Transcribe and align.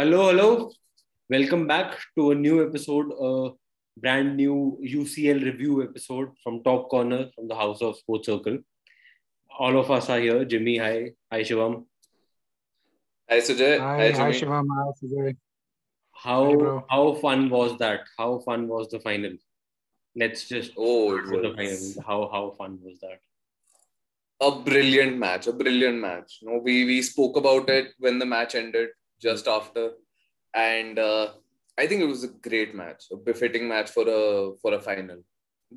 Hello, 0.00 0.28
hello. 0.28 0.70
Welcome 1.28 1.66
back 1.66 1.98
to 2.16 2.30
a 2.30 2.34
new 2.34 2.66
episode, 2.66 3.08
a 3.20 3.50
brand 4.00 4.34
new 4.34 4.78
UCL 4.82 5.44
review 5.44 5.82
episode 5.82 6.30
from 6.42 6.62
Top 6.62 6.88
Corner 6.88 7.26
from 7.34 7.48
the 7.48 7.54
House 7.54 7.82
of 7.82 7.98
Sports 7.98 8.24
Circle. 8.24 8.60
All 9.58 9.78
of 9.78 9.90
us 9.90 10.08
are 10.08 10.18
here. 10.18 10.42
Jimmy, 10.46 10.78
hi. 10.78 11.10
Hi, 11.30 11.42
Shivam. 11.42 11.84
Hi, 13.28 13.40
Sujay. 13.40 13.78
Hi, 13.78 14.10
hi, 14.12 14.30
Shivam. 14.30 14.68
Hi, 14.76 14.86
Sujay. 15.02 15.36
How 16.14 16.86
how 16.88 17.12
fun 17.16 17.50
was 17.50 17.76
that? 17.80 18.08
How 18.16 18.38
fun 18.38 18.68
was 18.68 18.88
the 18.88 19.00
final? 19.00 19.34
Let's 20.16 20.48
just 20.48 20.72
oh, 20.78 21.18
it 21.18 21.26
was... 21.26 21.42
the 21.42 21.52
final. 21.58 22.06
How 22.06 22.30
how 22.36 22.54
fun 22.56 22.78
was 22.82 22.98
that? 23.00 23.20
A 24.48 24.50
brilliant 24.70 25.18
match. 25.18 25.46
A 25.46 25.52
brilliant 25.52 26.00
match. 26.00 26.38
You 26.40 26.48
know, 26.48 26.62
we 26.70 26.86
we 26.86 27.02
spoke 27.02 27.36
about 27.36 27.68
it 27.68 27.92
when 27.98 28.18
the 28.18 28.30
match 28.34 28.54
ended 28.54 28.96
just 29.20 29.48
after, 29.48 29.92
and 30.54 30.98
uh, 30.98 31.28
I 31.78 31.86
think 31.86 32.02
it 32.02 32.06
was 32.06 32.24
a 32.24 32.28
great 32.28 32.74
match, 32.74 33.04
a 33.12 33.16
befitting 33.16 33.68
match 33.68 33.90
for 33.90 34.04
a 34.08 34.52
for 34.60 34.74
a 34.74 34.80
final. 34.80 35.18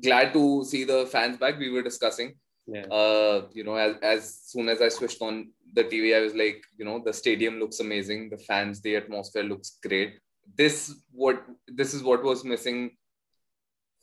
Glad 0.02 0.32
to 0.32 0.64
see 0.64 0.84
the 0.84 1.06
fans 1.06 1.36
back. 1.36 1.58
We 1.58 1.70
were 1.70 1.82
discussing. 1.82 2.34
Yeah. 2.66 2.86
Uh, 2.86 3.46
you 3.52 3.64
know, 3.64 3.76
as 3.76 3.96
as 4.02 4.40
soon 4.46 4.68
as 4.68 4.80
I 4.80 4.88
switched 4.88 5.22
on 5.22 5.50
the 5.74 5.84
TV, 5.84 6.16
I 6.16 6.20
was 6.20 6.34
like, 6.34 6.62
you 6.78 6.84
know, 6.84 7.02
the 7.04 7.12
stadium 7.12 7.58
looks 7.58 7.80
amazing. 7.80 8.30
The 8.30 8.38
fans, 8.38 8.80
the 8.80 8.96
atmosphere 8.96 9.44
looks 9.44 9.78
great. 9.82 10.18
This 10.56 10.94
what 11.10 11.44
this 11.66 11.94
is 11.94 12.02
what 12.02 12.22
was 12.22 12.44
missing 12.44 12.96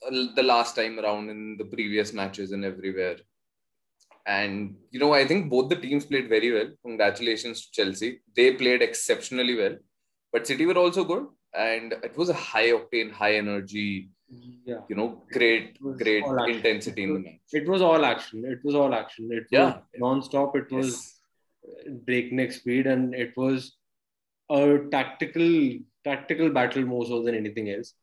uh, 0.05 0.27
the 0.35 0.43
last 0.43 0.75
time 0.75 0.99
around 0.99 1.29
in 1.29 1.57
the 1.57 1.65
previous 1.65 2.13
matches 2.13 2.51
and 2.51 2.63
everywhere. 2.65 3.17
And 4.25 4.75
you 4.91 4.99
know, 4.99 5.13
I 5.13 5.25
think 5.25 5.49
both 5.49 5.69
the 5.69 5.75
teams 5.75 6.05
played 6.05 6.29
very 6.29 6.51
well. 6.53 6.69
Congratulations 6.85 7.65
to 7.65 7.71
Chelsea. 7.71 8.21
They 8.35 8.53
played 8.53 8.81
exceptionally 8.81 9.55
well. 9.55 9.77
But 10.31 10.47
City 10.47 10.65
were 10.65 10.77
also 10.77 11.03
good. 11.03 11.27
And 11.53 11.93
it 12.03 12.15
was 12.15 12.29
a 12.29 12.33
high 12.33 12.69
octane, 12.69 13.11
high 13.11 13.35
energy, 13.35 14.09
yeah. 14.65 14.79
you 14.87 14.95
know, 14.95 15.23
great, 15.31 15.77
great 15.97 16.23
intensity 16.47 17.03
in 17.03 17.13
the 17.15 17.19
match. 17.19 17.39
It 17.51 17.67
was 17.67 17.81
all 17.81 18.05
action. 18.05 18.45
It 18.45 18.59
was 18.63 18.75
all 18.75 18.93
action. 18.93 19.29
It 19.31 19.43
was 19.43 19.47
yeah. 19.51 19.77
non-stop. 19.97 20.55
It 20.55 20.71
was 20.71 21.19
yes. 21.63 21.97
breakneck 22.05 22.53
speed 22.53 22.87
and 22.87 23.13
it 23.13 23.35
was 23.35 23.75
a 24.49 24.79
tactical 24.91 25.79
tactical 26.03 26.49
battle 26.49 26.83
more 26.83 27.05
so 27.05 27.23
than 27.23 27.35
anything 27.35 27.69
else. 27.69 27.93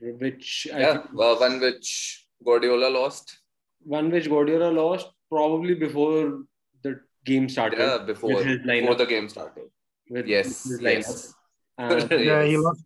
Which 0.00 0.66
yeah, 0.70 1.02
uh, 1.18 1.34
one 1.36 1.60
which 1.60 2.26
Guardiola 2.44 2.88
lost 2.88 3.39
one 3.82 4.10
which 4.10 4.28
Guardiola 4.28 4.70
lost 4.70 5.08
probably 5.30 5.74
before 5.74 6.42
the 6.82 7.00
game 7.24 7.48
started. 7.48 7.78
Yeah, 7.78 7.98
before, 7.98 8.42
before 8.42 8.94
the 8.94 9.06
game 9.06 9.28
started. 9.28 9.64
With 10.08 10.26
yes, 10.26 10.70
yes. 10.80 11.34
Um, 11.78 12.00
yeah, 12.10 12.44
he 12.44 12.56
lost. 12.56 12.84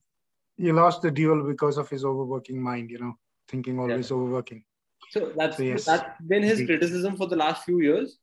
He 0.57 0.71
lost 0.71 1.03
the 1.03 1.11
duel 1.11 1.43
because 1.45 1.79
of 1.79 1.89
his 1.89 2.05
overworking 2.05 2.63
mind. 2.63 2.91
You 2.91 2.99
know, 2.99 3.15
thinking 3.49 3.79
always 3.79 4.11
yeah. 4.11 4.17
overworking. 4.17 4.65
So 5.11 5.33
that's 5.37 5.57
so, 5.57 5.63
yes. 5.63 5.85
that's 5.85 6.21
been 6.27 6.43
his 6.43 6.65
criticism 6.65 7.17
for 7.17 7.27
the 7.27 7.37
last 7.37 7.65
few 7.65 7.81
years. 7.81 8.19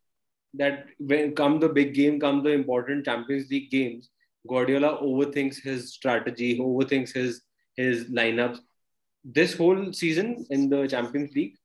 That 0.54 0.88
when 1.00 1.34
come 1.36 1.60
the 1.60 1.70
big 1.70 1.94
game, 1.94 2.20
come 2.20 2.44
the 2.44 2.52
important 2.52 3.06
Champions 3.06 3.50
League 3.50 3.72
games, 3.72 4.10
Guardiola 4.48 4.98
overthinks 5.02 5.62
his 5.62 5.94
strategy, 5.94 6.60
overthinks 6.60 7.14
his 7.14 7.42
his 7.76 8.06
lineups. 8.06 8.60
This 9.24 9.56
whole 9.56 9.94
season 9.94 10.46
in 10.50 10.70
the 10.70 10.88
Champions 10.88 11.34
League, 11.36 11.56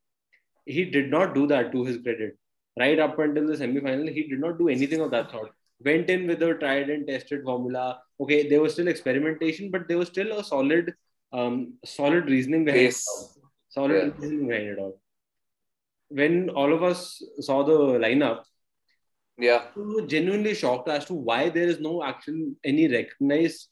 he 0.67 0.85
did 0.85 1.11
not 1.11 1.35
do 1.35 1.47
that 1.47 1.73
to 1.73 1.85
his 1.85 1.99
credit. 2.03 2.37
Right 2.79 2.99
up 2.99 3.19
until 3.19 3.47
the 3.47 3.57
semi-final, 3.57 4.07
he 4.09 4.25
did 4.29 4.41
not 4.41 4.59
do 4.59 4.69
anything 4.69 5.01
of 5.01 5.11
that 5.13 5.31
sort. 5.31 5.51
Went 5.83 6.11
in 6.11 6.27
with 6.27 6.43
a 6.43 6.55
tried 6.55 6.91
and 6.91 7.07
tested 7.07 7.43
formula. 7.45 8.01
Okay, 8.21 8.49
there 8.49 8.61
was 8.61 8.75
still 8.75 8.89
experimentation, 8.89 9.71
but 9.71 9.89
there 9.89 9.97
was 9.97 10.09
still 10.09 10.39
a 10.39 10.45
solid, 10.45 10.93
um, 11.33 11.75
solid 11.85 12.27
reasoning 12.27 12.65
behind 12.65 12.83
yes. 12.83 13.01
it. 13.01 13.09
All. 13.09 13.51
Solid 13.69 13.95
yeah. 13.95 14.13
reasoning 14.19 14.49
behind 14.49 14.69
it 14.69 14.79
all. 14.79 15.01
When 16.09 16.51
all 16.51 16.73
of 16.73 16.83
us 16.83 17.23
saw 17.41 17.63
the 17.63 17.79
lineup, 17.99 18.43
yeah, 19.39 19.65
we 19.75 19.95
were 19.95 20.07
genuinely 20.07 20.55
shocked 20.55 20.89
as 20.89 21.05
to 21.07 21.15
why 21.15 21.51
there 21.51 21.69
is 21.69 21.79
no 21.79 22.03
actual 22.03 22.53
any 22.65 22.89
recognized 22.89 23.69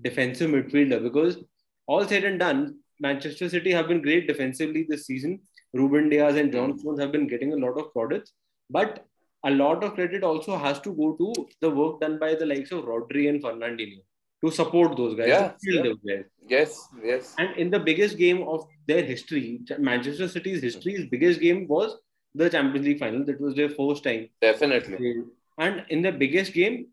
defensive 0.00 0.50
midfielder. 0.50 1.02
Because 1.02 1.38
all 1.86 2.06
said 2.06 2.24
and 2.24 2.38
done, 2.38 2.78
Manchester 3.00 3.48
City 3.48 3.72
have 3.72 3.88
been 3.88 4.02
great 4.02 4.28
defensively 4.28 4.86
this 4.88 5.06
season 5.06 5.40
Ruben 5.74 6.08
Dias 6.08 6.36
and 6.36 6.52
John 6.52 6.78
Stones 6.78 7.00
have 7.00 7.12
been 7.12 7.26
getting 7.26 7.52
a 7.52 7.56
lot 7.56 7.78
of 7.78 7.92
plaudits, 7.92 8.32
but 8.70 9.04
a 9.44 9.50
lot 9.50 9.84
of 9.84 9.94
credit 9.94 10.24
also 10.24 10.56
has 10.56 10.80
to 10.80 10.92
go 10.92 11.12
to 11.12 11.48
the 11.60 11.70
work 11.70 12.00
done 12.00 12.18
by 12.18 12.34
the 12.34 12.46
likes 12.46 12.72
of 12.72 12.84
Rodri 12.84 13.28
and 13.28 13.42
Fernandinho 13.42 14.00
to 14.44 14.50
support 14.50 14.96
those 14.96 15.14
guys. 15.14 15.28
Yeah, 15.28 15.52
yeah. 15.62 15.82
Those 15.82 15.98
guys. 16.06 16.24
Yes, 16.48 16.88
yes. 17.04 17.34
And 17.38 17.56
in 17.56 17.70
the 17.70 17.78
biggest 17.78 18.16
game 18.16 18.42
of 18.48 18.66
their 18.86 19.02
history, 19.02 19.60
Manchester 19.78 20.28
City's 20.28 20.62
history's 20.62 21.06
biggest 21.06 21.40
game 21.40 21.68
was 21.68 21.96
the 22.34 22.48
Champions 22.48 22.86
League 22.86 22.98
final. 22.98 23.24
That 23.24 23.40
was 23.40 23.54
their 23.54 23.68
first 23.68 24.04
time. 24.04 24.28
Definitely. 24.40 25.24
And 25.58 25.84
in 25.90 26.02
the 26.02 26.12
biggest 26.12 26.52
game, 26.52 26.88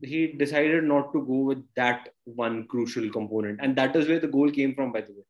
he 0.00 0.28
decided 0.28 0.84
not 0.84 1.12
to 1.12 1.20
go 1.20 1.40
with 1.40 1.64
that 1.74 2.10
one 2.24 2.66
crucial 2.68 3.10
component. 3.10 3.58
And 3.60 3.76
that 3.76 3.94
is 3.96 4.08
where 4.08 4.20
the 4.20 4.28
goal 4.28 4.50
came 4.50 4.74
from, 4.74 4.92
by 4.92 5.00
the 5.00 5.12
way. 5.12 5.24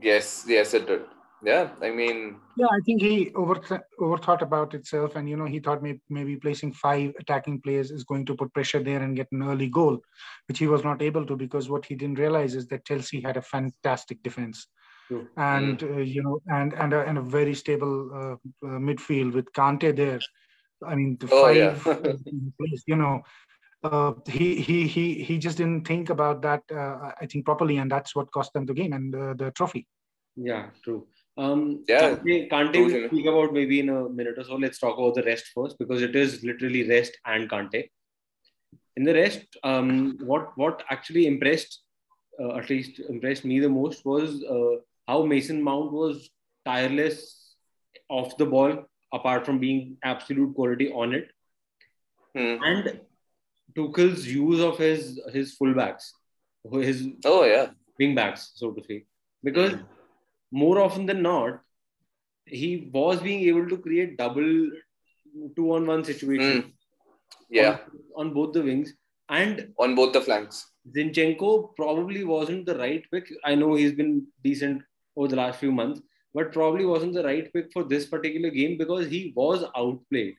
Yes, 0.00 0.44
yes, 0.48 0.74
it 0.74 0.86
did 0.86 1.02
yeah 1.44 1.70
i 1.82 1.90
mean 1.90 2.36
yeah 2.56 2.66
i 2.66 2.80
think 2.86 3.00
he 3.00 3.32
over 3.34 3.56
overthought 4.00 4.42
about 4.42 4.74
itself 4.74 5.16
and 5.16 5.28
you 5.28 5.36
know 5.36 5.44
he 5.44 5.58
thought 5.58 5.82
maybe, 5.82 6.00
maybe 6.08 6.36
placing 6.36 6.72
five 6.72 7.12
attacking 7.18 7.60
players 7.60 7.90
is 7.90 8.04
going 8.04 8.24
to 8.24 8.34
put 8.34 8.52
pressure 8.54 8.82
there 8.82 9.02
and 9.02 9.16
get 9.16 9.32
an 9.32 9.42
early 9.42 9.68
goal 9.68 9.98
which 10.46 10.58
he 10.58 10.66
was 10.66 10.84
not 10.84 11.02
able 11.02 11.26
to 11.26 11.36
because 11.36 11.68
what 11.68 11.84
he 11.84 11.94
didn't 11.94 12.18
realize 12.18 12.54
is 12.54 12.66
that 12.66 12.84
chelsea 12.84 13.20
had 13.20 13.36
a 13.36 13.42
fantastic 13.42 14.22
defense 14.22 14.66
True. 15.08 15.28
and 15.36 15.78
mm. 15.78 15.96
uh, 15.96 16.00
you 16.00 16.22
know 16.22 16.40
and 16.46 16.72
and 16.74 16.92
a, 16.92 17.00
and 17.00 17.18
a 17.18 17.22
very 17.22 17.54
stable 17.54 18.10
uh, 18.14 18.66
uh, 18.66 18.78
midfield 18.78 19.32
with 19.34 19.52
Kante 19.52 19.94
there 19.94 20.20
i 20.86 20.94
mean 20.94 21.16
the 21.18 21.28
oh, 21.32 21.42
five 21.42 21.86
yeah. 22.24 22.78
you 22.86 22.96
know 22.96 23.22
uh, 23.84 24.12
he 24.28 24.60
he 24.60 24.86
he 24.86 25.24
he 25.24 25.38
just 25.38 25.58
didn't 25.58 25.86
think 25.86 26.08
about 26.08 26.40
that 26.42 26.62
uh, 26.70 27.10
I 27.20 27.26
think 27.26 27.44
properly, 27.44 27.78
and 27.78 27.90
that's 27.90 28.14
what 28.14 28.30
cost 28.30 28.52
them 28.52 28.64
the 28.64 28.74
game 28.74 28.92
and 28.92 29.12
uh, 29.12 29.34
the 29.34 29.50
trophy. 29.50 29.88
Yeah, 30.36 30.66
true. 30.84 31.06
Um, 31.38 31.84
yeah, 31.88 32.16
Kante, 32.16 32.50
Kante 32.50 32.84
will 32.84 33.08
speak 33.08 33.26
about 33.26 33.54
maybe 33.54 33.80
in 33.80 33.88
a 33.88 34.08
minute 34.08 34.34
or 34.36 34.44
so. 34.44 34.56
Let's 34.56 34.78
talk 34.78 34.98
about 34.98 35.14
the 35.14 35.22
rest 35.22 35.46
first 35.54 35.78
because 35.78 36.02
it 36.02 36.14
is 36.14 36.44
literally 36.44 36.88
rest 36.88 37.16
and 37.24 37.48
Kante. 37.48 37.88
In 38.96 39.04
the 39.04 39.14
rest, 39.14 39.46
um, 39.64 40.18
what 40.20 40.56
what 40.56 40.82
actually 40.90 41.26
impressed, 41.26 41.80
uh, 42.38 42.56
at 42.56 42.68
least 42.68 43.00
impressed 43.00 43.46
me 43.46 43.60
the 43.60 43.68
most, 43.68 44.04
was 44.04 44.44
uh, 44.44 44.82
how 45.08 45.24
Mason 45.24 45.62
Mount 45.62 45.90
was 45.90 46.28
tireless 46.66 47.54
off 48.10 48.36
the 48.36 48.44
ball, 48.44 48.84
apart 49.14 49.46
from 49.46 49.58
being 49.58 49.96
absolute 50.04 50.54
quality 50.54 50.92
on 50.92 51.14
it, 51.14 51.30
hmm. 52.36 52.62
and 52.62 53.00
Tuchel's 53.74 54.26
use 54.26 54.60
of 54.60 54.76
his 54.76 55.18
his 55.32 55.56
fullbacks, 55.56 56.10
his 56.70 57.08
oh 57.24 57.44
yeah 57.44 57.70
wing 57.98 58.14
backs, 58.14 58.52
so 58.54 58.70
to 58.72 58.84
say, 58.84 59.06
because. 59.42 59.72
Hmm 59.72 59.82
more 60.52 60.78
often 60.78 61.06
than 61.06 61.22
not, 61.22 61.60
he 62.44 62.90
was 62.92 63.20
being 63.20 63.40
able 63.48 63.68
to 63.68 63.78
create 63.78 64.18
double 64.18 64.70
two 65.56 65.74
on 65.74 65.86
one 65.86 66.04
situation. 66.04 66.62
Mm. 66.62 66.72
Yeah. 67.48 67.78
On, 68.14 68.28
on, 68.28 68.34
both 68.34 68.52
the 68.52 68.62
wings 68.62 68.92
and 69.28 69.72
on 69.78 69.94
both 69.94 70.12
the 70.12 70.20
flanks. 70.20 70.66
Zinchenko 70.94 71.74
probably 71.76 72.24
wasn't 72.24 72.66
the 72.66 72.78
right 72.78 73.04
pick. 73.10 73.32
I 73.44 73.54
know 73.54 73.74
he's 73.74 73.92
been 73.92 74.26
decent 74.42 74.82
over 75.16 75.28
the 75.28 75.36
last 75.36 75.58
few 75.58 75.72
months, 75.72 76.00
but 76.34 76.52
probably 76.52 76.84
wasn't 76.84 77.14
the 77.14 77.24
right 77.24 77.52
pick 77.52 77.72
for 77.72 77.84
this 77.84 78.06
particular 78.06 78.50
game 78.50 78.76
because 78.76 79.06
he 79.06 79.32
was 79.36 79.64
outplayed 79.76 80.36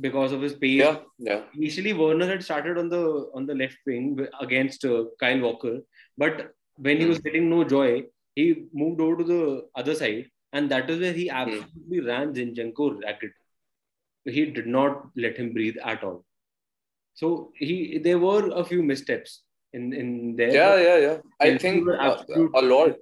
because 0.00 0.32
of 0.32 0.40
his 0.40 0.54
pace. 0.54 0.80
Yeah, 0.80 0.98
yeah. 1.18 1.42
Initially, 1.56 1.92
Werner 1.92 2.26
had 2.26 2.44
started 2.44 2.78
on 2.78 2.88
the 2.88 3.30
on 3.34 3.46
the 3.46 3.54
left 3.54 3.78
wing 3.86 4.26
against 4.40 4.84
uh, 4.84 5.04
Kyle 5.18 5.40
Walker, 5.40 5.80
but 6.16 6.52
when 6.76 6.98
he 6.98 7.06
was 7.06 7.18
hmm. 7.18 7.24
getting 7.24 7.50
no 7.50 7.64
joy, 7.64 8.04
he 8.34 8.66
moved 8.72 9.00
over 9.00 9.16
to 9.16 9.24
the 9.24 9.68
other 9.74 9.94
side, 9.94 10.26
and 10.52 10.70
that 10.70 10.90
is 10.90 11.00
where 11.00 11.12
he 11.12 11.28
hmm. 11.28 11.36
absolutely 11.36 12.00
mm. 12.00 12.06
ran 12.06 12.34
Zinchenko 12.34 13.02
ragged. 13.02 13.32
He 14.24 14.46
did 14.46 14.66
not 14.66 15.08
let 15.16 15.36
him 15.36 15.52
breathe 15.52 15.76
at 15.84 16.02
all. 16.02 16.24
So 17.14 17.52
he 17.56 17.98
there 17.98 18.18
were 18.18 18.50
a 18.54 18.64
few 18.64 18.82
missteps 18.82 19.42
in 19.72 19.92
in 19.92 20.36
there. 20.36 20.52
Yeah, 20.52 20.76
yeah, 20.76 20.98
yeah. 20.98 21.18
I 21.40 21.58
think 21.58 21.88
absolute, 22.00 22.50
a 22.54 22.62
lot. 22.62 22.96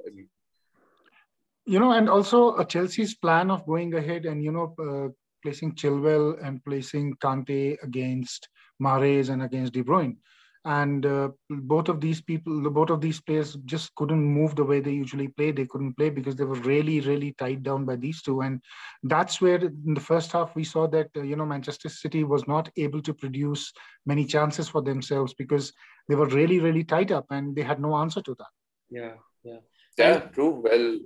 You 1.65 1.79
know, 1.79 1.93
and 1.93 2.09
also 2.09 2.57
uh, 2.57 2.65
Chelsea's 2.65 3.15
plan 3.15 3.51
of 3.51 3.65
going 3.67 3.95
ahead 3.95 4.27
and 4.27 4.43
you 4.43 4.53
know 4.53 4.75
uh, 4.79 5.09
placing 5.43 5.75
Chilwell 5.77 6.45
and 6.45 6.63
placing 6.65 7.15
Kante 7.17 7.77
against 7.83 8.49
Mahrez 8.83 9.31
and 9.31 9.43
against 9.43 9.73
De 9.73 9.83
Bruyne 9.83 10.17
and 10.65 11.07
uh, 11.07 11.29
both 11.51 11.89
of 11.89 12.01
these 12.01 12.21
people 12.21 12.71
both 12.71 12.91
of 12.91 13.01
these 13.01 13.21
players 13.21 13.57
just 13.65 13.93
couldn't 13.97 14.23
move 14.23 14.55
the 14.55 14.65
way 14.65 14.79
they 14.79 14.93
usually 14.93 15.29
play. 15.29 15.51
They 15.51 15.67
couldn't 15.67 15.95
play 15.95 16.11
because 16.11 16.37
they 16.37 16.45
were 16.45 16.61
really 16.61 17.01
really 17.01 17.33
tied 17.33 17.63
down 17.63 17.85
by 17.85 17.97
these 17.97 18.23
two. 18.23 18.43
And 18.43 18.63
that's 19.03 19.41
where 19.41 19.57
in 19.57 19.95
the 19.95 20.01
first 20.01 20.31
half 20.31 20.55
we 20.55 20.63
saw 20.63 20.87
that 20.89 21.09
uh, 21.17 21.23
you 21.23 21.37
know 21.37 21.47
manchester 21.47 21.89
city 21.89 22.23
was 22.23 22.47
not 22.47 22.71
able 22.77 23.03
to 23.03 23.13
produce 23.13 23.73
many 24.07 24.25
chances 24.25 24.69
for 24.69 24.83
themselves 24.83 25.35
because 25.35 25.73
they 26.09 26.15
were 26.15 26.29
really 26.29 26.61
really 26.61 26.85
tied 26.85 27.11
up 27.11 27.27
and 27.31 27.57
they 27.57 27.63
had 27.63 27.81
no 27.81 27.97
answer 27.97 28.23
to 28.23 28.35
that. 28.39 28.53
Yeah 28.91 29.15
yeah. 29.43 29.61
Yeah 29.99 30.21
true. 30.21 30.63
Well 30.63 30.99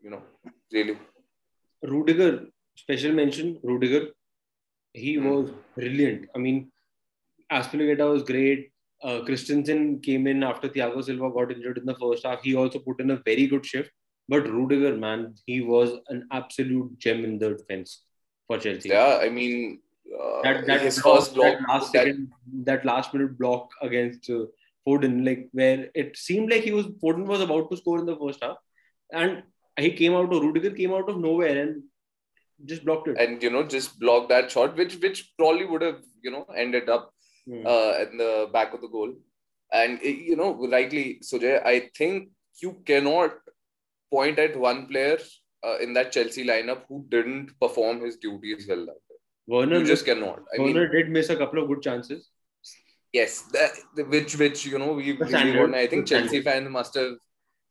you 0.00 0.10
know 0.10 0.22
really. 0.72 0.96
Rudiger 1.82 2.46
special 2.76 3.12
mention 3.12 3.58
rudiger. 3.64 4.10
He 4.92 5.16
hmm. 5.16 5.28
was 5.28 5.50
brilliant. 5.74 6.28
I 6.36 6.38
mean 6.38 6.70
Azpilicueta 7.50 8.08
was 8.10 8.22
great 8.22 8.71
uh, 9.02 9.20
Christensen 9.24 10.00
came 10.00 10.26
in 10.26 10.42
after 10.42 10.68
Thiago 10.68 11.02
Silva 11.04 11.30
got 11.30 11.52
injured 11.52 11.78
in 11.78 11.86
the 11.86 11.94
first 11.96 12.24
half. 12.24 12.42
He 12.42 12.54
also 12.54 12.78
put 12.78 13.00
in 13.00 13.10
a 13.10 13.22
very 13.24 13.46
good 13.46 13.66
shift. 13.66 13.90
But 14.28 14.48
Rudiger, 14.48 14.96
man, 14.96 15.34
he 15.46 15.60
was 15.60 15.92
an 16.08 16.28
absolute 16.30 16.98
gem 16.98 17.24
in 17.24 17.38
the 17.38 17.50
defense 17.54 18.02
for 18.46 18.58
Chelsea. 18.58 18.90
Yeah, 18.90 19.18
I 19.20 19.28
mean, 19.28 19.80
uh, 20.12 20.42
that, 20.42 20.66
that 20.66 20.80
his 20.82 21.00
block, 21.00 21.18
first 21.18 21.34
block, 21.34 21.58
that 21.58 21.68
last, 21.68 21.92
that, 21.92 22.04
second, 22.06 22.32
that 22.64 22.84
last 22.84 23.12
minute 23.12 23.38
block 23.38 23.70
against 23.82 24.30
uh, 24.30 24.44
Foden, 24.86 25.26
like 25.26 25.48
where 25.52 25.88
it 25.94 26.16
seemed 26.16 26.50
like 26.50 26.62
he 26.62 26.72
was 26.72 26.86
Foden 26.86 27.26
was 27.26 27.40
about 27.40 27.70
to 27.70 27.76
score 27.76 27.98
in 27.98 28.06
the 28.06 28.16
first 28.16 28.42
half, 28.42 28.56
and 29.12 29.42
he 29.78 29.92
came 29.92 30.14
out 30.14 30.32
of 30.32 30.42
Rudiger 30.42 30.70
came 30.70 30.92
out 30.92 31.08
of 31.08 31.18
nowhere 31.18 31.62
and 31.62 31.82
just 32.64 32.84
blocked 32.84 33.08
it. 33.08 33.18
And 33.18 33.42
you 33.42 33.50
know, 33.50 33.64
just 33.64 33.98
blocked 33.98 34.28
that 34.28 34.50
shot, 34.50 34.76
which 34.76 34.96
which 34.96 35.32
probably 35.36 35.66
would 35.66 35.82
have 35.82 36.00
you 36.22 36.30
know 36.30 36.44
ended 36.56 36.88
up 36.88 37.11
mm. 37.48 37.66
uh, 37.66 38.10
in 38.10 38.18
the 38.18 38.48
back 38.52 38.74
of 38.74 38.80
the 38.80 38.88
goal. 38.88 39.12
And, 39.72 39.98
eh, 40.02 40.08
you 40.08 40.36
know, 40.36 40.54
rightly, 40.68 41.20
Sujay, 41.22 41.64
I 41.64 41.90
think 41.96 42.28
you 42.60 42.82
cannot 42.84 43.32
point 44.10 44.38
at 44.38 44.58
one 44.58 44.86
player 44.86 45.18
uh, 45.64 45.78
in 45.78 45.94
that 45.94 46.12
Chelsea 46.12 46.44
lineup 46.46 46.82
who 46.88 47.04
didn't 47.08 47.58
perform 47.60 48.02
his 48.02 48.16
duties 48.16 48.66
well 48.68 48.84
that 48.86 49.00
day. 49.08 49.16
Werner 49.46 49.78
you 49.78 49.86
just 49.86 50.04
cannot. 50.04 50.40
I 50.54 50.60
Werner 50.60 50.82
mean, 50.82 50.92
did 50.92 51.10
miss 51.10 51.30
a 51.30 51.36
couple 51.36 51.62
of 51.62 51.68
good 51.68 51.82
chances. 51.82 52.28
Yes, 53.12 53.42
that, 53.52 53.72
which 54.08 54.36
which 54.36 54.64
you 54.64 54.78
know 54.78 54.92
we, 54.92 55.12
we 55.12 55.34
I 55.34 55.86
think 55.86 56.06
Chelsea 56.06 56.40
fans 56.40 56.70
must 56.70 56.94
have 56.94 57.14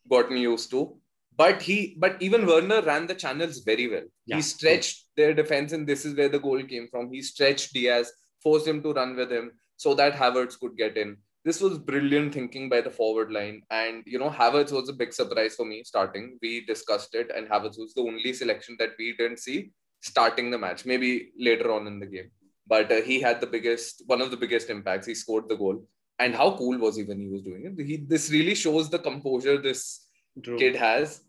gotten 0.09 0.37
used 0.37 0.69
to. 0.71 0.97
But 1.35 1.61
he, 1.61 1.95
but 1.97 2.21
even 2.21 2.45
Werner 2.45 2.81
ran 2.81 3.07
the 3.07 3.15
channels 3.15 3.59
very 3.59 3.89
well. 3.89 4.03
Yeah. 4.25 4.35
He 4.35 4.41
stretched 4.41 5.05
their 5.15 5.33
defense, 5.33 5.71
and 5.71 5.87
this 5.87 6.05
is 6.05 6.15
where 6.15 6.29
the 6.29 6.39
goal 6.39 6.61
came 6.63 6.87
from. 6.91 7.11
He 7.11 7.21
stretched 7.21 7.73
Dias, 7.73 8.11
forced 8.43 8.67
him 8.67 8.83
to 8.83 8.93
run 8.93 9.15
with 9.15 9.31
him 9.31 9.51
so 9.83 9.95
that 9.99 10.13
Havertz 10.21 10.59
could 10.61 10.75
get 10.77 10.95
in. 11.03 11.17
This 11.43 11.59
was 11.65 11.79
brilliant 11.91 12.35
thinking 12.35 12.65
by 12.73 12.81
the 12.81 12.95
forward 12.97 13.31
line. 13.37 13.63
And, 13.71 14.03
you 14.05 14.19
know, 14.19 14.29
Havertz 14.29 14.71
was 14.71 14.89
a 14.89 14.93
big 15.01 15.11
surprise 15.11 15.55
for 15.55 15.65
me 15.65 15.77
starting. 15.83 16.37
We 16.43 16.51
discussed 16.65 17.15
it, 17.15 17.31
and 17.35 17.47
Havertz 17.47 17.79
was 17.83 17.95
the 17.95 18.03
only 18.09 18.33
selection 18.41 18.75
that 18.77 18.91
we 18.99 19.15
didn't 19.17 19.39
see 19.39 19.71
starting 20.01 20.51
the 20.51 20.59
match, 20.65 20.85
maybe 20.85 21.31
later 21.47 21.71
on 21.71 21.87
in 21.87 21.99
the 21.99 22.05
game. 22.05 22.29
But 22.67 22.91
uh, 22.91 23.01
he 23.09 23.19
had 23.19 23.41
the 23.41 23.47
biggest, 23.55 24.03
one 24.05 24.21
of 24.21 24.29
the 24.29 24.37
biggest 24.43 24.69
impacts. 24.69 25.07
He 25.07 25.15
scored 25.15 25.49
the 25.49 25.57
goal. 25.63 25.83
And 26.19 26.35
how 26.35 26.51
cool 26.57 26.77
was 26.77 26.95
he 26.97 27.03
when 27.03 27.19
he 27.19 27.27
was 27.27 27.41
doing 27.41 27.63
it? 27.65 27.83
He, 27.83 27.97
this 27.97 28.29
really 28.29 28.53
shows 28.53 28.91
the 28.91 28.99
composure 28.99 29.59
this 29.59 30.05
True. 30.43 30.59
kid 30.59 30.75
has. 30.75 31.21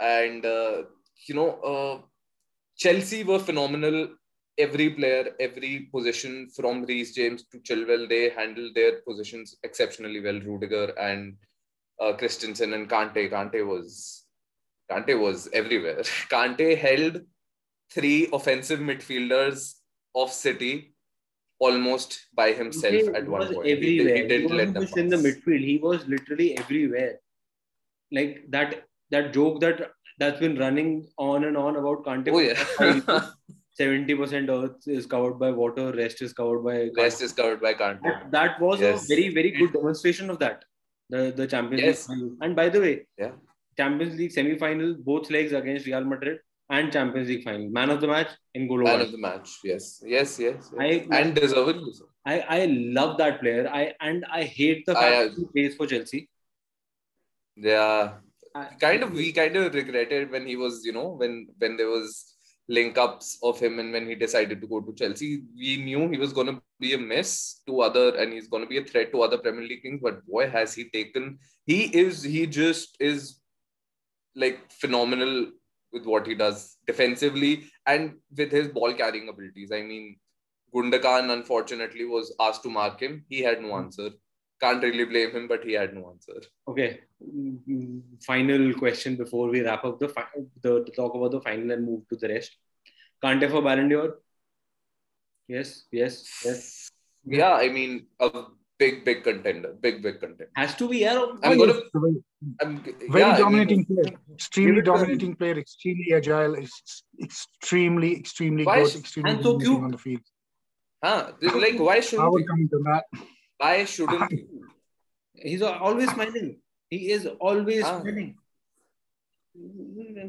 And, 0.00 0.46
uh, 0.46 0.82
you 1.26 1.34
know, 1.34 1.50
uh, 1.72 1.96
Chelsea 2.76 3.24
were 3.24 3.40
phenomenal 3.40 4.08
every 4.58 4.90
player, 4.90 5.30
every 5.38 5.88
position 5.92 6.48
from 6.54 6.84
Reece 6.84 7.14
James 7.14 7.44
to 7.52 7.58
Chilwell, 7.58 8.08
they 8.08 8.30
handled 8.30 8.74
their 8.74 9.00
positions 9.06 9.56
exceptionally 9.62 10.20
well. 10.20 10.40
Rudiger 10.40 10.92
and 10.98 11.36
uh, 12.00 12.12
Christensen 12.12 12.72
and 12.74 12.88
Kante. 12.88 13.30
Kante 13.30 13.66
was 13.66 14.24
Kante 14.90 15.18
was 15.18 15.48
everywhere. 15.52 15.98
Kante 16.30 16.76
held 16.76 17.22
three 17.92 18.28
offensive 18.32 18.80
midfielders 18.80 19.74
of 20.14 20.32
City 20.32 20.94
almost 21.60 22.26
by 22.34 22.52
himself 22.52 22.94
he 22.94 23.06
at 23.08 23.28
one 23.28 23.52
point. 23.52 23.66
Everywhere. 23.66 24.16
He, 24.16 24.22
he 24.22 24.28
didn't 24.28 24.50
he 24.50 24.56
let 24.56 24.74
them 24.74 24.88
in 24.96 25.08
the 25.08 25.16
midfield. 25.16 25.64
He 25.64 25.78
was 25.78 26.06
literally 26.06 26.56
everywhere. 26.58 27.20
Like 28.10 28.44
that 28.50 28.84
that 29.10 29.32
joke 29.32 29.60
that 29.60 29.90
that's 30.18 30.40
been 30.40 30.58
running 30.58 31.08
on 31.16 31.44
and 31.44 31.56
on 31.56 31.76
about 31.76 32.04
Kante. 32.04 32.30
Oh 32.32 32.38
yeah. 32.38 33.30
70% 33.78 34.48
earth 34.50 34.86
is 34.86 35.06
covered 35.06 35.38
by 35.38 35.50
water, 35.50 35.92
rest 35.92 36.22
is 36.22 36.32
covered 36.32 36.62
by 36.62 36.90
rest 36.96 37.22
is 37.22 37.32
covered 37.32 37.60
by 37.60 37.74
Kante. 37.74 38.02
That, 38.02 38.30
that 38.32 38.60
was 38.60 38.80
yes. 38.80 39.04
a 39.04 39.08
very, 39.14 39.28
very 39.32 39.50
good 39.52 39.72
demonstration 39.72 40.30
of 40.30 40.38
that. 40.40 40.64
The 41.10 41.32
the 41.34 41.46
Champions 41.46 41.82
yes. 41.82 42.08
League. 42.08 42.32
And 42.42 42.56
by 42.56 42.68
the 42.68 42.80
way, 42.80 43.06
yeah. 43.16 43.32
Champions 43.76 44.16
League 44.16 44.32
semi-final, 44.32 44.96
both 44.98 45.30
legs 45.30 45.52
against 45.52 45.86
Real 45.86 46.04
Madrid 46.04 46.40
and 46.70 46.92
Champions 46.92 47.28
League 47.28 47.44
final. 47.44 47.68
Man 47.70 47.90
of 47.90 48.00
the 48.00 48.08
match 48.08 48.28
N'Golo. 48.56 48.84
Man 48.84 49.00
of 49.00 49.12
the 49.12 49.18
match, 49.18 49.58
yes. 49.64 50.02
Yes, 50.04 50.38
yes. 50.38 50.70
yes. 50.78 51.06
I, 51.10 51.18
and 51.18 51.34
deservedly 51.34 51.92
so. 51.92 52.06
I, 52.26 52.40
I 52.40 52.64
love 52.66 53.16
that 53.18 53.40
player. 53.40 53.68
I 53.72 53.94
and 54.00 54.24
I 54.30 54.42
hate 54.44 54.84
the 54.86 54.94
fact 54.94 55.14
I, 55.14 55.28
he 55.34 55.44
plays 55.46 55.76
for 55.76 55.86
Chelsea. 55.86 56.28
Yeah. 57.56 58.14
I, 58.54 58.64
kind 58.80 59.02
of 59.02 59.12
we 59.12 59.32
kind 59.32 59.56
of 59.56 59.72
regretted 59.74 60.30
when 60.30 60.46
he 60.46 60.56
was, 60.56 60.84
you 60.84 60.92
know, 60.92 61.08
when 61.10 61.48
when 61.58 61.76
there 61.76 61.88
was 61.88 62.34
link 62.68 62.98
ups 62.98 63.38
of 63.42 63.58
him 63.58 63.78
and 63.78 63.92
when 63.92 64.06
he 64.06 64.14
decided 64.14 64.60
to 64.60 64.66
go 64.66 64.80
to 64.80 64.92
Chelsea. 64.94 65.42
We 65.56 65.78
knew 65.78 66.08
he 66.08 66.18
was 66.18 66.32
going 66.32 66.48
to 66.48 66.60
be 66.78 66.94
a 66.94 66.98
miss 66.98 67.62
to 67.66 67.80
other 67.80 68.16
and 68.16 68.32
he's 68.32 68.48
going 68.48 68.62
to 68.62 68.68
be 68.68 68.78
a 68.78 68.84
threat 68.84 69.10
to 69.12 69.22
other 69.22 69.38
Premier 69.38 69.66
League 69.66 69.82
teams. 69.82 70.00
But 70.02 70.26
boy, 70.26 70.50
has 70.50 70.74
he 70.74 70.90
taken, 70.90 71.38
he 71.66 71.84
is, 71.84 72.22
he 72.22 72.46
just 72.46 72.96
is 73.00 73.40
like 74.36 74.70
phenomenal 74.70 75.50
with 75.92 76.04
what 76.04 76.26
he 76.26 76.34
does 76.34 76.76
defensively 76.86 77.64
and 77.86 78.14
with 78.36 78.52
his 78.52 78.68
ball 78.68 78.92
carrying 78.92 79.28
abilities. 79.28 79.72
I 79.72 79.82
mean, 79.82 80.16
Gundogan 80.74 81.32
unfortunately 81.32 82.04
was 82.04 82.34
asked 82.38 82.62
to 82.64 82.70
mark 82.70 83.00
him. 83.00 83.24
He 83.28 83.40
had 83.40 83.62
no 83.62 83.68
hmm. 83.68 83.84
answer. 83.84 84.10
Can't 84.60 84.82
really 84.82 85.04
blame 85.04 85.30
him, 85.30 85.46
but 85.46 85.64
he 85.64 85.74
had 85.74 85.94
no 85.94 86.10
answer. 86.10 86.40
Okay. 86.66 87.00
Final 88.26 88.74
question 88.74 89.14
before 89.16 89.48
we 89.48 89.60
wrap 89.60 89.84
up 89.84 90.00
the, 90.00 90.12
the 90.62 90.84
talk 90.96 91.14
about 91.14 91.30
the 91.30 91.40
final 91.40 91.70
and 91.70 91.86
move 91.86 92.08
to 92.08 92.16
the 92.16 92.28
rest. 92.28 92.56
Kante 93.22 93.48
for 93.50 93.62
Ballon 93.62 93.88
d'Or? 93.88 94.18
Yes, 95.46 95.84
yes, 95.92 96.24
yes. 96.44 96.90
Yeah, 97.24 97.54
I 97.54 97.68
mean, 97.68 98.06
a 98.20 98.30
big, 98.78 99.04
big 99.04 99.22
contender. 99.22 99.74
Big, 99.80 100.02
big 100.02 100.20
contender. 100.20 100.50
Has 100.56 100.74
to 100.76 100.88
be, 100.88 100.98
yeah. 100.98 101.24
I'm 101.42 101.56
going 101.56 101.70
to. 101.70 102.22
I'm, 102.60 102.82
Very 102.82 103.20
yeah, 103.20 103.38
dominating 103.38 103.86
I 103.88 103.92
mean, 103.92 104.02
player. 104.04 104.18
Extremely 104.34 104.82
dominating 104.82 105.36
player. 105.36 105.58
Extremely 105.58 106.14
agile. 106.14 106.56
Extremely, 107.22 108.16
extremely 108.16 108.64
why 108.64 108.82
good. 108.82 108.96
Extremely 108.96 109.30
and 109.32 109.42
so 109.42 109.58
cute. 109.58 109.82
on 109.82 109.90
the 109.90 109.98
field. 109.98 110.20
Huh? 111.02 111.32
Like, 111.42 111.78
why 111.78 112.00
should 112.00 112.20
I 112.20 112.28
would 112.28 112.46
come 112.46 112.68
to 112.70 112.82
that. 112.86 113.04
Why 113.58 113.84
shouldn't 113.84 114.32
he? 114.32 114.46
He's 115.34 115.62
always 115.62 116.10
smiling. 116.10 116.60
He 116.90 117.10
is 117.12 117.26
always 117.40 117.84
ah. 117.84 118.00
smiling. 118.00 118.36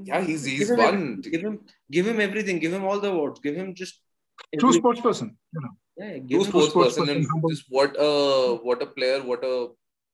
Yeah, 0.06 0.22
he's 0.22 0.44
he's 0.44 0.70
give 0.70 0.78
one. 0.78 1.22
give 1.22 1.42
him 1.42 1.60
give 1.92 2.08
him 2.08 2.20
everything. 2.20 2.60
Give 2.60 2.74
him 2.74 2.86
all 2.86 3.00
the 3.00 3.12
awards. 3.12 3.40
Give 3.40 3.56
him 3.56 3.76
just 3.76 4.02
true 4.60 4.74
sports 4.74 5.02
person. 5.02 5.38
You 5.54 5.62
know. 5.62 5.70
Yeah, 5.98 6.20
true 6.30 6.44
sports, 6.46 6.70
sports 6.70 6.98
person, 6.98 7.08
person 7.08 7.28
and 7.32 7.50
just 7.50 7.66
what 7.70 7.96
a 8.00 8.56
what 8.64 8.82
a 8.82 8.86
player, 8.86 9.22
what 9.22 9.44
a 9.44 9.68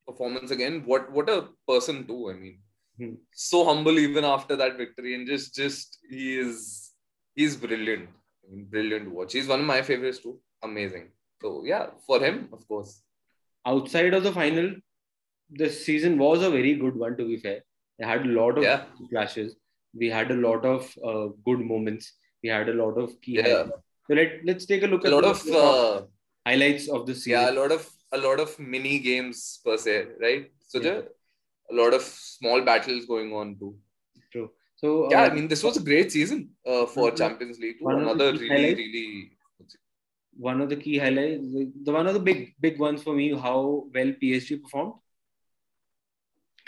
performance 0.06 0.50
again. 0.50 0.82
What 0.84 1.10
what 1.12 1.30
a 1.30 1.48
person 1.66 2.06
too. 2.06 2.30
I 2.30 2.34
mean, 2.34 2.58
hmm. 2.98 3.14
so 3.32 3.64
humble 3.64 3.98
even 3.98 4.24
after 4.24 4.56
that 4.56 4.76
victory, 4.76 5.14
and 5.14 5.26
just 5.26 5.54
just 5.54 5.98
he 6.10 6.36
is 6.36 6.92
he's 7.34 7.56
brilliant. 7.56 8.08
Brilliant 8.48 9.10
watch. 9.10 9.32
He's 9.32 9.48
one 9.48 9.60
of 9.60 9.66
my 9.66 9.82
favorites 9.82 10.18
too. 10.18 10.38
Amazing. 10.62 11.08
So 11.40 11.62
yeah, 11.64 11.86
for 12.06 12.20
him, 12.20 12.48
of 12.52 12.66
course. 12.68 13.02
Outside 13.66 14.14
of 14.14 14.22
the 14.22 14.32
final, 14.32 14.74
the 15.50 15.70
season 15.70 16.18
was 16.18 16.42
a 16.42 16.50
very 16.50 16.74
good 16.74 16.96
one. 16.96 17.16
To 17.16 17.24
be 17.24 17.36
fair, 17.36 17.60
they 17.98 18.06
had 18.06 18.26
a 18.26 18.28
lot 18.28 18.58
of 18.58 18.64
yeah. 18.64 18.84
clashes. 19.10 19.56
We 19.94 20.08
had 20.08 20.30
a 20.30 20.34
lot 20.34 20.64
of 20.64 20.92
uh, 21.04 21.28
good 21.44 21.60
moments. 21.60 22.12
We 22.42 22.48
had 22.48 22.68
a 22.68 22.74
lot 22.74 22.98
of 22.98 23.20
key. 23.20 23.36
Yeah. 23.36 23.42
Highlights. 23.42 23.72
So 24.08 24.14
let 24.14 24.32
let's 24.44 24.66
take 24.66 24.82
a 24.82 24.86
look 24.86 25.04
a 25.04 25.08
at 25.08 25.12
lot 25.12 25.24
of 25.24 25.46
uh, 25.48 26.02
highlights 26.46 26.88
of 26.88 27.06
the 27.06 27.14
season. 27.14 27.32
Yeah, 27.32 27.50
a 27.50 27.56
lot 27.60 27.72
of 27.72 27.88
a 28.12 28.18
lot 28.18 28.40
of 28.40 28.58
mini 28.58 28.98
games 28.98 29.60
per 29.64 29.76
se, 29.76 30.06
right? 30.20 30.50
So 30.68 30.80
yeah. 30.80 31.00
a 31.70 31.74
lot 31.74 31.94
of 31.94 32.02
small 32.02 32.62
battles 32.62 33.06
going 33.06 33.32
on 33.32 33.56
too. 33.58 33.76
True. 34.30 34.50
So 34.76 35.08
yeah, 35.10 35.22
uh, 35.22 35.26
I 35.26 35.34
mean 35.34 35.48
this 35.48 35.64
was 35.64 35.76
a 35.76 35.82
great 35.82 36.12
season 36.12 36.50
uh, 36.66 36.86
for 36.86 37.10
Champions 37.10 37.58
League. 37.58 37.78
Too. 37.80 37.88
Another 37.88 38.32
really 38.32 38.48
highlights. 38.48 38.78
really 38.78 39.30
one 40.38 40.60
of 40.60 40.68
the 40.68 40.76
key 40.76 40.98
highlights, 40.98 41.42
the 41.84 41.92
one 41.92 42.06
of 42.06 42.14
the 42.14 42.20
big 42.20 42.54
big 42.60 42.78
ones 42.78 43.02
for 43.02 43.14
me, 43.14 43.30
how 43.34 43.84
well 43.94 44.12
PSG 44.22 44.62
performed. 44.62 44.94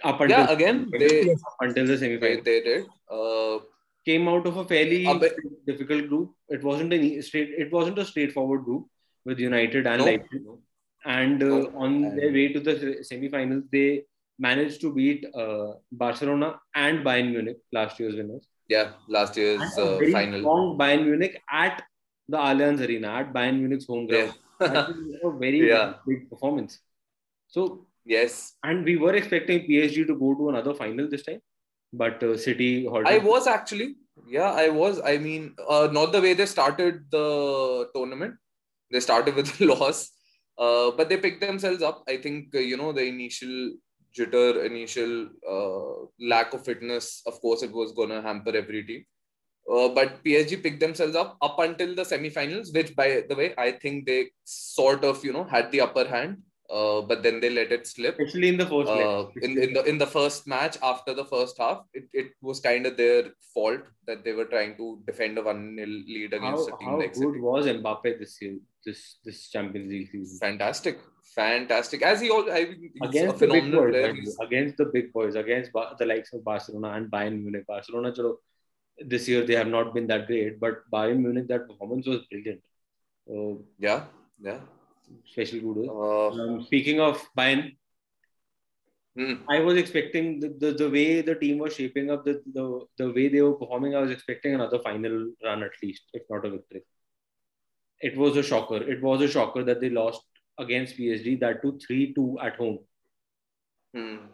Up 0.05 0.21
until 0.21 0.39
yeah, 0.39 0.51
again 0.51 0.89
they 0.93 1.35
until 1.61 1.87
the 1.87 1.99
semi-final. 1.99 2.43
They 2.43 2.61
did. 2.61 2.87
Uh, 3.11 3.59
Came 4.05 4.29
out 4.29 4.47
of 4.47 4.57
a 4.57 4.65
fairly 4.65 5.05
difficult 5.67 6.09
group. 6.09 6.33
It 6.49 6.63
wasn't 6.63 6.93
a 6.93 7.21
straight. 7.21 7.51
It 7.51 7.73
wasn't 7.73 7.99
a 7.99 8.05
straightforward 8.05 8.65
group 8.65 8.87
with 9.25 9.39
United 9.39 9.87
and 9.87 9.99
no. 9.99 10.05
Leipzig. 10.05 10.43
and 11.05 11.43
uh, 11.43 11.67
on 11.77 12.17
their 12.17 12.33
way 12.33 12.53
to 12.53 12.61
the 12.61 13.03
semi-finals, 13.03 13.65
they 13.71 14.05
managed 14.39 14.81
to 14.81 14.95
beat 14.95 15.27
uh, 15.35 15.73
Barcelona 15.93 16.61
and 16.75 17.05
Bayern 17.05 17.31
Munich, 17.33 17.59
last 17.73 18.01
year's 18.01 18.15
winners. 18.15 18.47
Yeah, 18.69 18.93
last 19.09 19.37
year's 19.37 19.61
uh, 19.77 19.99
very 19.99 20.13
final. 20.13 20.41
Strong 20.41 20.79
Bayern 20.79 21.05
Munich 21.05 21.43
at 21.51 21.83
the 22.29 22.37
Allianz 22.37 22.81
Arena, 22.87 23.09
at 23.21 23.33
Bayern 23.33 23.61
Munich's 23.61 23.87
home 23.87 24.07
ground. 24.07 24.35
Yeah. 24.61 24.89
a 25.25 25.31
very 25.39 25.69
Yeah. 25.69 25.95
big 26.07 26.29
performance. 26.31 26.81
So, 27.47 27.87
yes, 28.05 28.55
and 28.63 28.85
we 28.85 28.97
were 28.97 29.15
expecting 29.15 29.61
PSG 29.69 30.07
to 30.07 30.15
go 30.19 30.35
to 30.35 30.49
another 30.51 30.75
final 30.75 31.09
this 31.09 31.25
time, 31.25 31.41
but 31.93 32.23
uh, 32.23 32.37
City. 32.37 32.87
I 32.89 33.19
was 33.19 33.47
actually. 33.47 33.97
Yeah, 34.29 34.51
I 34.51 34.69
was. 34.69 35.01
I 35.05 35.17
mean, 35.19 35.55
uh, 35.69 35.89
not 35.93 36.13
the 36.13 36.21
way 36.21 36.35
they 36.35 36.47
started 36.47 37.05
the 37.11 37.89
tournament. 37.95 38.35
They 38.91 39.01
started 39.01 39.37
with 39.37 39.61
a 39.61 39.65
loss, 39.67 40.11
uh, 40.59 40.91
but 40.91 41.09
they 41.09 41.17
picked 41.17 41.41
themselves 41.41 41.83
up. 41.83 42.03
I 42.09 42.17
think 42.19 42.55
uh, 42.55 42.59
you 42.59 42.77
know 42.77 42.93
the 42.93 43.05
initial 43.05 43.73
jitter, 44.19 44.65
initial 44.67 45.29
uh, 45.49 46.07
lack 46.21 46.53
of 46.53 46.65
fitness. 46.65 47.23
Of 47.27 47.41
course, 47.41 47.63
it 47.63 47.73
was 47.73 47.93
gonna 47.93 48.21
hamper 48.21 48.55
every 48.57 48.83
team. 48.85 49.05
Uh, 49.71 49.89
but 49.91 50.25
PSG 50.25 50.63
picked 50.63 50.81
themselves 50.81 51.15
up 51.15 51.37
up 51.43 51.59
until 51.59 51.95
the 51.95 52.05
semi-finals, 52.05 52.73
which, 52.73 52.95
by 52.97 53.23
the 53.29 53.35
way, 53.37 53.55
I 53.59 53.73
think 53.73 54.07
they 54.07 54.31
sort 54.45 55.05
of 55.05 55.25
you 55.25 55.33
know 55.33 55.45
had 55.45 55.71
the 55.73 55.83
upper 55.83 56.07
hand. 56.09 56.39
Uh, 56.71 57.01
but 57.01 57.23
then 57.23 57.41
they 57.41 57.49
let 57.49 57.73
it 57.73 57.87
slip. 57.87 58.19
especially 58.19 58.49
in 58.49 58.59
the 58.59 58.67
first. 58.67 58.91
Uh, 58.91 59.25
in, 59.41 59.53
in 59.67 59.73
the 59.73 59.83
in 59.85 59.97
the 59.97 60.07
first 60.07 60.47
match 60.47 60.77
after 60.83 61.15
the 61.15 61.25
first 61.25 61.57
half, 61.59 61.79
it, 61.95 62.05
it 62.13 62.33
was 62.43 62.61
kind 62.61 62.85
of 62.85 62.95
their 62.99 63.23
fault 63.55 63.81
that 64.07 64.23
they 64.23 64.33
were 64.33 64.45
trying 64.45 64.77
to 64.77 65.01
defend 65.07 65.39
a 65.39 65.43
one 65.43 65.77
0 65.77 65.87
lead 65.87 66.35
against 66.35 66.69
how, 66.69 66.75
a 66.77 66.79
team 66.79 66.89
how 66.91 66.99
like 66.99 67.15
good 67.15 67.33
City. 67.33 67.41
was 67.41 67.67
Mbappe 67.67 68.19
this 68.19 68.37
year, 68.43 68.59
this 68.85 69.17
this 69.25 69.49
Champions 69.49 69.91
League 69.91 70.11
season? 70.11 70.39
Fantastic, 70.41 70.99
fantastic. 71.35 72.03
As 72.03 72.21
he 72.21 72.29
all, 72.31 72.45
I 72.53 72.65
mean, 72.67 72.93
Against 73.03 73.39
the 73.39 73.47
big 73.47 73.73
boys, 73.73 73.91
player. 73.91 74.07
right? 74.09 74.15
He's- 74.17 74.37
against 74.49 74.77
the 74.77 74.87
big 74.87 75.11
boys, 75.13 75.37
against 75.37 75.73
Ba- 75.73 75.95
the 75.99 76.05
likes 76.07 76.35
of 76.35 76.45
Barcelona 76.45 76.91
and 76.99 77.11
Bayern 77.11 77.41
Munich. 77.43 77.67
Barcelona, 77.67 78.13
chalo, 78.13 78.37
this 79.07 79.29
year 79.29 79.45
they 79.47 79.55
have 79.55 79.69
not 79.69 79.95
been 79.95 80.07
that 80.09 80.27
great, 80.27 80.59
but 80.61 80.89
Bayern 80.91 81.21
Munich, 81.21 81.49
that 81.49 81.69
performance 81.69 82.07
was 82.07 82.21
brilliant. 82.31 82.63
Uh, 83.31 83.63
Yeah, 83.79 84.07
yeah. 84.41 84.61
special 85.27 85.61
kudos. 85.61 85.89
Uh, 85.89 86.31
Um, 86.43 86.63
speaking 86.65 87.01
of 87.01 87.23
Bayern, 87.37 87.77
hmm, 89.17 89.35
I 89.49 89.61
was 89.61 89.77
expecting 89.77 90.41
the, 90.41 90.49
the, 90.59 90.73
the 90.73 90.91
way 90.91 91.21
the 91.23 91.35
team 91.35 91.59
was 91.59 91.75
shaping 91.75 92.11
up, 92.11 92.25
the, 92.25 92.43
the, 92.55 92.87
the 92.99 93.13
way 93.13 93.29
they 93.29 93.43
were 93.43 93.55
performing, 93.55 93.95
I 93.95 94.01
was 94.01 94.11
expecting 94.11 94.55
another 94.55 94.79
final 94.81 95.33
run 95.45 95.63
at 95.63 95.73
least, 95.83 96.03
if 96.15 96.23
not 96.31 96.45
a 96.47 96.51
victory. 96.51 96.85
It 98.01 98.17
was 98.17 98.37
a 98.37 98.43
shocker. 98.43 98.79
It 98.83 99.01
was 99.03 99.21
a 99.23 99.29
shocker 99.29 99.63
that 99.63 99.81
they 99.81 99.89
lost 99.91 100.23
against 100.59 100.97
PSG, 100.97 101.37
that 101.37 101.63
to 101.63 101.79
3 101.79 102.13
2 102.13 102.39
at 102.41 102.57
home. 102.57 102.81
hmm. 103.95 104.29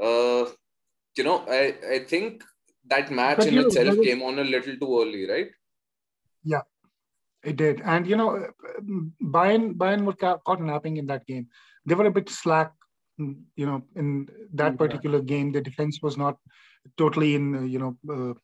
Uh, 0.00 0.46
you 1.16 1.24
know, 1.24 1.44
I 1.48 1.74
I 1.94 1.98
think 2.08 2.44
that 2.88 3.10
match 3.10 3.38
But 3.38 3.48
in 3.48 3.54
you 3.54 3.66
itself 3.66 3.96
came 4.02 4.22
on 4.22 4.38
a 4.38 4.44
little 4.44 4.76
too 4.76 5.00
early, 5.02 5.28
right? 5.28 5.50
Yeah, 6.44 6.62
it 7.42 7.56
did, 7.56 7.80
and 7.82 8.06
you 8.06 8.16
know, 8.16 8.48
Bayern 9.22 9.74
Bayern 9.74 10.04
were 10.04 10.12
ca- 10.14 10.38
caught 10.38 10.60
napping 10.60 10.96
in 10.96 11.06
that 11.06 11.26
game. 11.26 11.48
They 11.84 11.94
were 11.94 12.06
a 12.06 12.10
bit 12.10 12.28
slack, 12.28 12.72
mm, 13.20 13.36
you 13.56 13.66
know, 13.66 13.82
in 13.94 14.28
that 14.54 14.72
Yeah. 14.72 14.76
particular 14.76 15.20
game. 15.20 15.52
The 15.52 15.60
defense 15.60 16.00
was 16.02 16.16
not 16.16 16.36
totally 16.96 17.34
in, 17.34 17.54
uh, 17.56 17.62
you 17.62 17.78
know, 17.78 17.96
uh, 18.16 18.34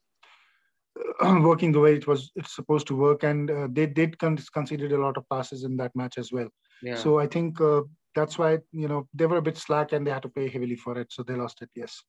working 1.43 1.73
the 1.73 1.81
way 1.81 1.95
it 1.95 2.07
was 2.07 2.31
it's 2.37 2.55
supposed 2.55 2.87
to 2.89 2.97
work, 2.97 3.23
and 3.23 3.51
uh, 3.51 3.69
they 3.71 3.87
did 3.87 4.19
con- 4.19 4.39
conceded 4.53 4.93
a 4.93 4.99
lot 4.99 5.17
of 5.17 5.29
passes 5.29 5.65
in 5.65 5.77
that 5.77 5.95
match 5.95 6.19
as 6.19 6.33
well. 6.33 6.49
Yeah. 6.83 6.97
So 6.97 7.19
I 7.19 7.27
think 7.27 7.61
uh, 7.61 7.83
that's 8.15 8.39
why 8.39 8.59
you 8.73 8.89
know 8.89 9.09
they 9.15 9.27
were 9.27 9.39
a 9.39 9.43
bit 9.43 9.57
slack 9.57 9.93
and 9.93 10.07
they 10.07 10.11
had 10.11 10.23
to 10.23 10.29
pay 10.29 10.49
heavily 10.49 10.77
for 10.77 10.99
it, 10.99 11.13
so 11.13 11.23
they 11.23 11.35
lost 11.35 11.63
it. 11.63 11.71
Yes. 11.75 12.03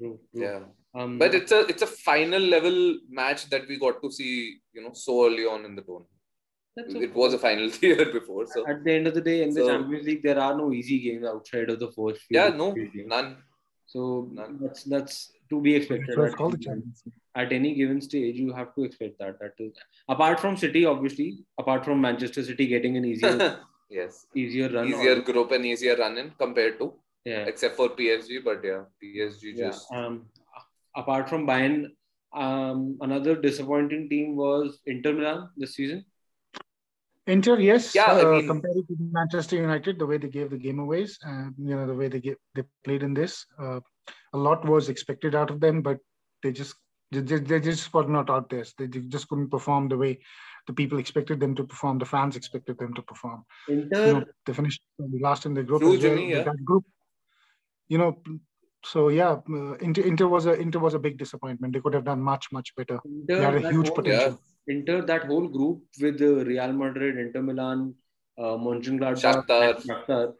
True, 0.00 0.18
true. 0.34 0.42
Yeah. 0.44 0.60
Um, 0.94 1.18
But 1.22 1.34
it's 1.38 1.52
a 1.52 1.60
it's 1.72 1.82
a 1.82 1.90
final 2.10 2.42
level 2.54 2.78
match 3.20 3.42
that 3.50 3.68
we 3.68 3.76
got 3.84 4.00
to 4.04 4.10
see, 4.18 4.32
you 4.72 4.82
know, 4.84 4.92
so 4.92 5.26
early 5.26 5.44
on 5.54 5.64
in 5.68 5.74
the 5.76 5.82
tournament. 5.82 6.16
that's 6.76 6.94
It 7.06 7.14
was 7.20 7.34
a 7.34 7.38
final 7.44 7.68
the 7.76 7.86
year 7.90 8.06
before, 8.18 8.46
so 8.54 8.64
At 8.72 8.82
the 8.86 8.92
end 8.96 9.06
of 9.10 9.14
the 9.18 9.24
day, 9.28 9.36
in 9.44 9.50
the 9.54 9.60
So- 9.62 9.68
Champions 9.70 10.06
League, 10.10 10.22
there 10.28 10.40
are 10.46 10.54
no 10.62 10.66
easy 10.80 10.98
games 11.06 11.24
outside 11.34 11.70
of 11.74 11.78
the 11.84 11.90
first 11.98 12.22
few. 12.26 12.36
yeah, 12.38 12.48
no, 12.62 12.68
games. 12.80 13.06
none. 13.14 13.30
So 13.94 14.00
None. 14.38 14.58
that's 14.62 14.82
that's 14.94 15.14
to 15.50 15.60
be 15.66 15.74
expected. 15.78 16.10
It 16.16 16.18
was 16.24 16.32
At, 16.32 16.38
called 16.40 16.54
the 16.56 16.62
Champions 16.66 17.02
at 17.42 17.52
any 17.56 17.70
given 17.78 18.00
stage, 18.08 18.36
you 18.44 18.52
have 18.58 18.70
to 18.76 18.84
expect 18.88 19.18
that. 19.22 19.38
That 19.40 19.54
is 19.64 19.72
apart 20.16 20.38
from 20.44 20.56
City, 20.64 20.82
obviously, 20.92 21.28
apart 21.62 21.84
from 21.84 22.00
Manchester 22.06 22.42
City 22.50 22.66
getting 22.74 22.96
an 23.00 23.04
easier 23.12 23.36
yes, 24.00 24.26
easier 24.44 24.68
run. 24.76 24.88
easier 24.92 25.16
on- 25.16 25.24
group 25.30 25.50
and 25.58 25.66
easier 25.72 25.96
run 26.02 26.18
in 26.24 26.30
compared 26.44 26.78
to 26.82 26.88
yeah. 27.24 27.44
except 27.44 27.76
for 27.76 27.90
PSG, 27.90 28.44
but 28.44 28.60
yeah, 28.64 28.82
PSG 29.02 29.54
yeah. 29.54 29.66
just 29.66 29.92
Um, 29.92 30.26
apart 30.96 31.28
from 31.28 31.46
Bayern, 31.46 31.86
um, 32.32 32.98
another 33.00 33.34
disappointing 33.36 34.08
team 34.08 34.36
was 34.36 34.80
Inter 34.86 35.12
Milan 35.12 35.48
this 35.56 35.74
season. 35.74 36.04
Inter, 37.26 37.58
yes. 37.60 37.94
Yeah, 37.94 38.06
I 38.06 38.22
uh, 38.22 38.32
mean- 38.32 38.46
compared 38.46 38.88
to 38.88 38.96
Manchester 38.98 39.56
United, 39.56 39.98
the 39.98 40.06
way 40.06 40.18
they 40.18 40.28
gave 40.28 40.50
the 40.50 40.58
game 40.58 40.78
away, 40.78 41.06
and 41.22 41.54
you 41.58 41.76
know 41.76 41.86
the 41.86 41.94
way 41.94 42.08
they 42.08 42.20
get 42.20 42.38
they 42.54 42.64
played 42.84 43.02
in 43.02 43.14
this, 43.14 43.46
uh, 43.58 43.80
a 44.32 44.38
lot 44.38 44.64
was 44.64 44.88
expected 44.88 45.34
out 45.34 45.50
of 45.50 45.60
them, 45.60 45.82
but 45.82 45.98
they 46.42 46.50
just 46.50 46.74
they, 47.12 47.20
they 47.20 47.38
they 47.38 47.60
just 47.60 47.92
were 47.92 48.06
not 48.06 48.30
out 48.30 48.48
there. 48.48 48.64
They 48.78 48.86
they 48.86 49.00
just 49.00 49.28
couldn't 49.28 49.50
perform 49.50 49.88
the 49.88 49.98
way 49.98 50.18
the 50.66 50.72
people 50.72 50.98
expected 50.98 51.40
them 51.40 51.54
to 51.56 51.64
perform. 51.64 51.98
The 51.98 52.06
fans 52.06 52.36
expected 52.36 52.78
them 52.78 52.94
to 52.94 53.02
perform. 53.02 53.44
Inter, 53.68 54.06
You 54.06 54.12
know, 54.14 54.24
they 54.46 54.52
finished 54.52 54.82
last 54.98 55.46
in 55.46 55.54
the 55.54 55.62
group 55.62 55.80
True, 55.80 55.90
well. 55.90 55.98
Jimmy, 56.00 56.30
but 56.32 56.38
yeah. 56.38 56.42
That 56.44 56.64
group, 56.64 56.84
you 57.90 57.98
know. 57.98 58.10
So 58.90 59.00
yeah, 59.14 59.32
uh, 59.60 59.72
Inter, 59.86 60.02
Inter 60.10 60.26
was 60.34 60.46
a 60.46 60.54
Inter 60.66 60.78
was 60.88 60.94
a 60.98 60.98
big 61.06 61.18
disappointment. 61.22 61.74
They 61.74 61.80
could 61.86 61.92
have 61.98 62.04
done 62.10 62.22
much 62.32 62.46
much 62.58 62.74
better. 62.76 62.98
Inter 63.04 63.36
They 63.38 63.44
had 63.46 63.56
a 63.64 63.70
huge 63.72 63.88
whole- 63.88 63.96
potential. 64.02 64.40
Inter, 64.74 64.96
that 65.10 65.24
whole 65.30 65.48
group 65.56 65.82
with 66.04 66.22
uh, 66.22 66.44
Real 66.50 66.72
Madrid, 66.80 67.18
Inter 67.22 67.42
Milan, 67.48 67.94
uh, 68.38 68.56
Mönchengladbach, 68.66 69.22
Shakhtar. 69.24 69.68
Shakhtar. 69.88 70.34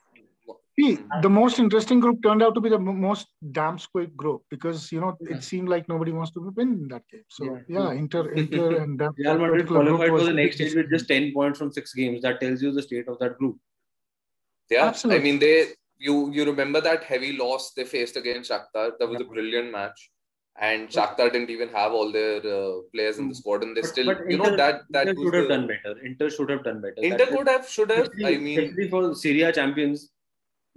See, 0.79 0.99
the 1.25 1.29
most 1.37 1.59
interesting 1.63 2.01
group 2.05 2.23
turned 2.27 2.43
out 2.45 2.55
to 2.55 2.61
be 2.67 2.71
the 2.75 2.79
mo- 2.79 2.93
most 3.07 3.27
damn 3.59 3.79
squid 3.87 4.17
group 4.23 4.43
because 4.55 4.91
you 4.93 5.01
know 5.05 5.11
Yeah. 5.21 5.37
it 5.37 5.43
seemed 5.49 5.69
like 5.75 5.89
nobody 5.95 6.13
wants 6.19 6.33
to 6.37 6.41
win 6.61 6.71
in 6.83 6.87
that 6.95 7.03
game. 7.13 7.25
So 7.39 7.45
Yeah, 7.49 7.59
yeah. 7.77 7.93
Inter, 8.03 8.23
Inter, 8.43 8.69
and 8.83 8.99
that 9.01 9.13
Real 9.19 9.33
that 9.35 9.41
Madrid 9.41 9.67
particular 9.67 9.85
group 9.85 9.97
qualified 9.99 10.19
for 10.21 10.25
the 10.31 10.39
next 10.41 10.57
big 10.59 10.69
stage 10.69 10.77
with 10.83 10.91
just 10.97 11.09
10 11.09 11.33
points 11.35 11.59
from 11.59 11.73
six 11.81 11.93
games. 12.03 12.23
That 12.29 12.41
tells 12.41 12.63
you 12.63 12.73
the 12.73 12.83
state 12.89 13.09
of 13.09 13.19
that 13.19 13.37
group. 13.39 13.59
yeah. 14.71 14.87
Absolutely. 14.87 15.21
I 15.21 15.25
mean, 15.25 15.39
they 15.41 15.57
you 16.07 16.15
you 16.37 16.45
remember 16.53 16.81
that 16.89 17.05
heavy 17.13 17.33
loss 17.43 17.73
they 17.77 17.85
faced 17.85 18.17
against 18.21 18.51
Shakhtar? 18.51 18.87
That 18.99 19.09
was 19.13 19.21
a 19.21 19.29
brilliant 19.33 19.71
match, 19.79 19.99
and 20.69 20.89
Shakhtar 20.97 21.27
didn't 21.35 21.51
even 21.57 21.69
have 21.81 21.93
all 21.99 22.11
their 22.19 22.39
uh, 22.59 22.71
players 22.95 23.19
in 23.23 23.29
the 23.33 23.35
squad, 23.41 23.63
and 23.67 23.77
they 23.77 23.83
still, 23.91 24.07
but 24.13 24.23
you 24.31 24.39
know, 24.43 24.55
that 24.63 24.81
that 24.99 25.09
Inter 25.13 25.23
should 25.25 25.35
have 25.41 25.49
the- 25.49 25.55
done 25.57 25.67
better. 25.73 25.93
Inter 26.13 26.31
should 26.37 26.51
have 26.55 26.65
done 26.69 26.81
better. 26.87 27.03
Inter 27.11 27.27
could 27.35 27.49
have, 27.55 27.69
should 27.75 27.91
have. 27.97 28.07
especially, 28.09 28.37
I 28.37 28.39
mean, 28.47 28.61
especially 28.63 28.89
for 28.95 29.03
Serie 29.25 29.43
A 29.43 29.53
champions, 29.61 30.07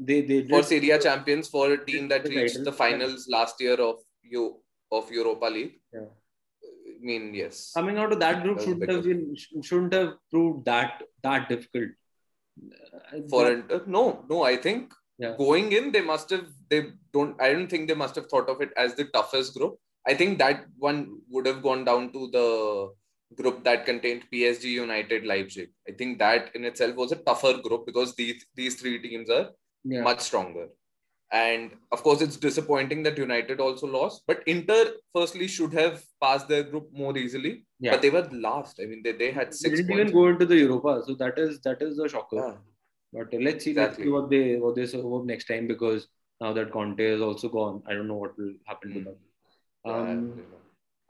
they 0.09 0.19
they 0.31 0.41
for 0.43 0.61
did- 0.61 0.71
Serie 0.73 0.91
A 0.97 0.99
champions, 1.07 1.47
for 1.55 1.65
a 1.77 1.79
team 1.91 2.09
that 2.15 2.27
reached 2.33 2.57
title. 2.57 2.65
the 2.71 2.75
finals 2.83 3.27
last 3.37 3.61
year 3.67 3.79
of 3.89 4.03
you 4.35 4.43
of 4.91 5.09
Europa 5.21 5.45
League. 5.57 5.79
Yeah. 5.93 6.09
I 7.03 7.05
mean, 7.11 7.33
yes. 7.33 7.71
coming 7.75 7.97
out 8.01 8.13
of 8.13 8.19
that 8.19 8.43
group 8.43 8.57
That 8.59 8.65
shouldn't 8.65 8.91
have 8.91 9.03
been 9.03 9.35
shouldn't 9.69 9.93
have 10.01 10.11
proved 10.33 10.65
that 10.73 11.01
that 11.29 11.47
difficult. 11.49 11.89
Uh, 12.57 13.21
For 13.31 13.41
that- 13.45 13.53
Inter, 13.53 13.79
no, 13.95 14.03
no. 14.29 14.43
I 14.43 14.55
think 14.65 14.93
Yeah. 15.19 15.35
going 15.37 15.71
in, 15.71 15.91
they 15.91 16.01
must 16.01 16.29
have. 16.31 16.47
They 16.69 16.87
don't. 17.11 17.39
I 17.41 17.53
don't 17.53 17.67
think 17.67 17.87
they 17.87 17.93
must 17.95 18.15
have 18.15 18.27
thought 18.27 18.49
of 18.49 18.61
it 18.61 18.71
as 18.77 18.95
the 18.95 19.05
toughest 19.05 19.55
group. 19.55 19.75
I 20.07 20.13
think 20.13 20.37
that 20.39 20.65
one 20.77 21.19
would 21.29 21.45
have 21.45 21.61
gone 21.61 21.85
down 21.85 22.11
to 22.13 22.29
the 22.31 22.89
group 23.35 23.63
that 23.63 23.85
contained 23.85 24.23
PSG, 24.31 24.65
United, 24.65 25.25
Leipzig. 25.25 25.69
I 25.87 25.93
think 25.93 26.19
that 26.19 26.49
in 26.55 26.65
itself 26.65 26.95
was 26.95 27.11
a 27.11 27.17
tougher 27.17 27.57
group 27.57 27.85
because 27.85 28.15
these 28.15 28.45
these 28.55 28.75
three 28.75 28.99
teams 28.99 29.29
are 29.29 29.49
yeah. 29.83 30.01
much 30.01 30.21
stronger. 30.21 30.67
And 31.31 31.71
of 31.91 32.03
course, 32.03 32.21
it's 32.21 32.37
disappointing 32.37 33.01
that 33.03 33.17
United 33.17 33.59
also 33.59 33.87
lost. 33.87 34.21
But 34.27 34.43
Inter, 34.45 34.91
firstly, 35.15 35.47
should 35.47 35.73
have 35.73 36.03
passed 36.21 36.47
their 36.47 36.61
group 36.61 36.89
more 36.93 37.17
easily. 37.17 37.65
Yeah. 37.79 37.91
But 37.91 38.03
they 38.03 38.11
were 38.11 38.27
last. 38.31 38.79
I 38.79 38.85
mean, 38.85 39.01
they, 39.03 39.13
they 39.13 39.31
had 39.31 39.47
They 39.47 39.55
six 39.55 39.79
didn't 39.79 39.87
points. 39.87 40.11
even 40.11 40.13
go 40.13 40.27
into 40.27 40.45
the 40.45 40.57
Europa, 40.57 41.01
so 41.07 41.15
that 41.15 41.39
is 41.39 41.59
that 41.61 41.81
is 41.81 41.97
a 41.97 42.07
shocker. 42.07 42.59
Yeah. 43.13 43.23
But 43.29 43.33
uh, 43.37 43.41
let's 43.41 43.63
see, 43.63 43.71
Exactly. 43.71 43.77
let's 43.77 43.97
see 44.03 44.09
what 44.09 44.29
they 44.29 44.55
what 44.55 44.75
they 44.75 44.85
serve 44.85 45.13
up 45.13 45.25
next 45.25 45.45
time 45.47 45.67
because 45.67 46.07
now 46.41 46.51
that 46.53 46.71
Conte 46.71 46.99
is 46.99 47.21
also 47.21 47.49
gone, 47.49 47.83
I 47.87 47.93
don't 47.93 48.07
know 48.07 48.15
what 48.25 48.37
will 48.37 48.53
happen 48.65 48.93
to 48.93 48.99
Mm. 48.99 49.05
them. 49.05 49.15
Um, 49.85 50.09
you 50.37 50.43
know. 50.49 50.59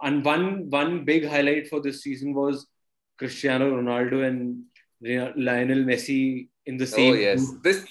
and 0.02 0.26
one 0.26 0.70
one 0.70 1.06
big 1.06 1.28
highlight 1.28 1.68
for 1.68 1.80
this 1.80 2.02
season 2.04 2.34
was 2.34 2.68
Cristiano 3.20 3.72
Ronaldo 3.80 4.26
and 4.28 4.64
Lionel 5.02 5.84
Messi 5.90 6.48
in 6.66 6.78
the 6.78 6.88
same. 6.88 7.14
Oh 7.14 7.18
yes, 7.18 7.50
group. 7.50 7.64
this 7.64 7.86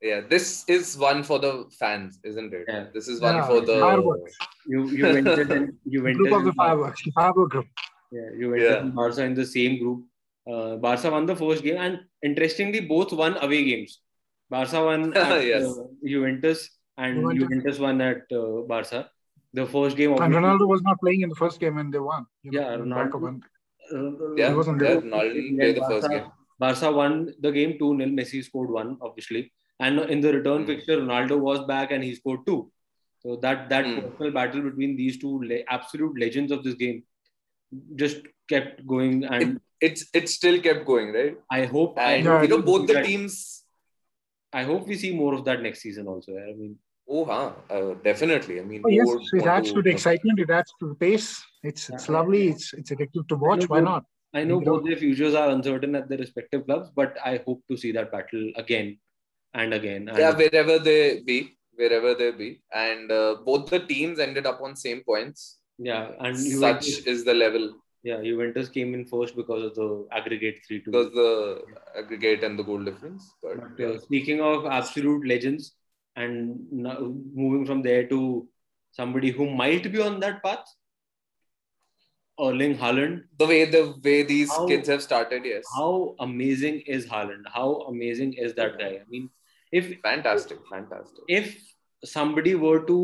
yeah, 0.00 0.20
this 0.32 0.64
is 0.68 0.96
one 0.96 1.22
for 1.24 1.38
the 1.40 1.52
fans, 1.78 2.20
isn't 2.24 2.54
it? 2.54 2.64
Yeah. 2.68 2.86
This 2.94 3.08
is 3.08 3.20
one 3.20 3.34
Yeah, 3.36 3.46
for 3.48 3.60
the 3.60 3.80
fireworks. 3.80 4.36
You 4.66 4.96
Juventus 4.96 5.48
and 5.56 5.72
Juventus 5.90 6.18
group 6.18 6.32
of 6.38 6.42
the 6.44 6.48
and- 6.50 6.56
fireworks, 6.56 7.02
the 7.04 7.10
firework 7.12 7.50
group. 7.50 7.66
Yeah, 8.12 8.28
Juventus 8.40 8.70
Yeah. 8.70 8.90
Barca 9.00 9.22
in 9.24 9.34
the 9.34 9.46
same 9.46 9.78
group. 9.80 10.04
Uh, 10.52 10.76
Barca 10.76 11.10
won 11.10 11.26
the 11.26 11.36
first 11.36 11.62
game, 11.62 11.76
and 11.76 12.00
interestingly, 12.22 12.80
both 12.80 13.12
won 13.12 13.36
away 13.42 13.64
games. 13.64 14.00
Barca 14.50 14.82
won 14.84 15.14
at 15.22 15.44
Yes. 15.44 15.64
uh, 15.66 15.84
Juventus, 16.04 16.70
and 16.96 17.16
Juventus. 17.16 17.40
Juventus 17.42 17.78
won 17.78 18.00
at 18.00 18.22
uh, 18.32 18.62
Barca. 18.72 19.10
The 19.54 19.66
first 19.66 19.96
game, 19.96 20.12
And 20.12 20.34
Ronaldo 20.34 20.66
was 20.68 20.82
not 20.82 21.00
playing 21.00 21.22
in 21.22 21.28
the 21.30 21.34
first 21.34 21.58
game 21.60 21.76
when 21.76 21.90
they 21.90 21.98
won. 21.98 22.26
You 22.42 22.52
know, 22.52 22.60
Yeah, 22.60 22.74
in 22.74 22.88
the 22.88 22.94
back 22.94 23.10
Ronaldo- 23.10 23.14
of 23.14 23.22
one- 23.22 23.42
uh, 23.94 24.34
Yeah, 24.36 24.52
wasn't 24.54 24.82
yeah, 24.82 24.88
there. 24.88 25.00
Ronaldo 25.02 25.34
didn't 25.34 25.74
the 25.80 25.86
first 25.88 26.10
game. 26.10 26.26
Barca 26.58 26.90
won 26.92 27.32
the 27.40 27.50
game 27.50 27.78
2 27.78 27.96
0. 27.96 28.08
Messi 28.10 28.44
scored 28.44 28.70
one, 28.70 28.98
obviously. 29.00 29.52
And 29.80 30.00
in 30.14 30.20
the 30.20 30.32
return 30.32 30.62
Hmm. 30.62 30.66
fixture, 30.66 30.98
Ronaldo 31.00 31.38
was 31.38 31.60
back 31.66 31.92
and 31.92 32.02
he 32.04 32.14
scored 32.14 32.40
two. 32.46 32.70
So 33.22 33.36
that 33.44 33.68
that 33.70 33.86
Hmm. 33.86 34.00
personal 34.00 34.32
battle 34.32 34.62
between 34.62 34.96
these 34.96 35.18
two 35.18 35.34
le- 35.52 35.62
absolute 35.76 36.18
legends 36.24 36.52
of 36.56 36.62
this 36.64 36.74
game 36.74 36.98
just 38.02 38.18
kept 38.48 38.86
going. 38.86 39.24
And 39.24 39.60
It's 39.80 40.06
it 40.12 40.28
still 40.28 40.60
kept 40.60 40.84
going, 40.86 41.12
right? 41.12 41.36
I 41.50 41.64
hope 41.66 41.98
I 41.98 42.12
And 42.14 42.24
Yeah, 42.24 42.42
you 42.42 42.48
know, 42.48 42.62
both 42.62 42.86
the 42.86 42.94
that- 42.94 43.04
teams. 43.04 43.64
I 44.52 44.62
hope 44.64 44.86
we 44.88 44.96
see 44.96 45.14
more 45.14 45.34
of 45.34 45.44
that 45.44 45.60
next 45.62 45.80
season 45.82 46.06
also. 46.08 46.32
I 46.36 46.54
mean, 46.54 46.76
Oh, 47.10 47.24
huh, 47.24 47.52
uh, 47.70 47.94
definitely. 48.04 48.60
I 48.60 48.64
mean, 48.64 48.82
Oh, 48.84 48.88
yes, 48.90 49.06
would 49.06 49.22
it 49.22 49.46
want 49.46 49.50
adds 49.50 49.72
to 49.72 49.80
the 49.82 49.90
excitement. 49.90 50.38
It 50.40 50.50
adds 50.50 50.72
to 50.80 50.88
the 50.88 50.94
pace. 50.94 51.42
It's 51.62 51.88
it's 51.88 52.06
Yeah. 52.08 52.14
lovely. 52.16 52.48
It's 52.48 52.74
it's 52.74 52.90
addictive 52.90 53.26
to 53.28 53.36
watch. 53.36 53.66
Why 53.68 53.80
not? 53.80 54.04
I 54.34 54.44
know 54.44 54.58
know- 54.60 54.72
both 54.72 54.84
their 54.88 54.96
futures 55.04 55.34
are 55.34 55.48
uncertain 55.50 55.94
at 56.00 56.08
their 56.10 56.18
respective 56.18 56.66
clubs, 56.66 56.90
but 57.00 57.16
I 57.24 57.38
hope 57.46 57.62
to 57.70 57.78
see 57.82 57.92
that 57.92 58.12
battle 58.12 58.50
again 58.56 58.98
and 59.54 59.72
again. 59.78 60.08
And 60.10 60.18
Yeah, 60.18 60.34
wherever 60.42 60.78
they 60.78 61.20
be, 61.30 61.38
wherever 61.80 62.14
they 62.14 62.30
be, 62.32 62.50
and 62.86 63.10
uh, 63.10 63.36
both 63.50 63.70
the 63.70 63.80
teams 63.80 64.18
ended 64.18 64.44
up 64.46 64.60
on 64.60 64.76
same 64.76 65.02
points. 65.12 65.60
yeah, 65.78 66.04
and 66.26 66.36
Such 66.36 66.50
Juventus, 66.50 66.98
is 67.14 67.24
the 67.24 67.34
level 67.34 67.66
yeah, 68.02 68.22
Juventus 68.22 68.68
came 68.68 68.94
in 68.94 69.04
first 69.04 69.36
because 69.36 69.64
of 69.64 69.74
the 69.74 70.06
aggregate 70.12 70.60
three 70.66 70.80
two. 70.82 70.90
because 70.90 71.12
the 71.12 71.62
aggregate 71.96 72.44
and 72.44 72.58
the 72.58 72.62
goal 72.62 72.82
difference. 72.84 73.30
But 73.42 73.76
But 73.76 73.84
uh, 73.84 73.98
speaking 74.00 74.40
of 74.40 74.66
absolute 74.66 75.26
legends, 75.26 75.74
and 76.16 76.58
now 76.72 76.98
moving 77.34 77.64
from 77.66 77.82
there 77.82 78.06
to 78.08 78.48
somebody 78.92 79.30
who 79.30 79.48
might 79.50 79.90
be 79.92 80.00
on 80.00 80.20
that 80.20 80.42
path, 80.42 80.64
Erling 82.40 82.76
Haaland. 82.78 83.22
the 83.38 83.46
way 83.46 83.64
the 83.64 83.94
way 84.04 84.22
these 84.22 84.50
How- 84.50 84.66
kids 84.66 84.88
have 84.88 85.02
started, 85.02 85.44
yes, 85.44 85.64
How 85.76 86.14
amazing 86.20 86.80
is 86.96 87.06
Haaland? 87.06 87.44
How 87.52 87.68
amazing 87.92 88.34
is 88.34 88.54
that 88.54 88.78
guy? 88.78 88.90
I 89.00 89.04
mean, 89.08 89.28
if 89.72 89.88
fantastic, 90.00 90.58
fantastic. 90.70 91.24
if 91.28 91.56
somebody 92.04 92.54
were 92.54 92.84
to 92.86 92.98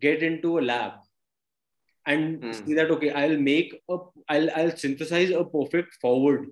get 0.00 0.22
into 0.22 0.58
a 0.58 0.62
lab 0.62 0.94
and 2.06 2.42
Hmm. 2.42 2.52
see 2.52 2.74
that 2.74 2.90
okay, 2.96 3.10
I'll 3.10 3.36
make 3.38 3.74
a, 3.88 3.96
I'll 4.28 4.50
I'll 4.58 4.76
synthesize 4.76 5.30
a 5.30 5.44
perfect 5.44 5.94
forward, 6.00 6.46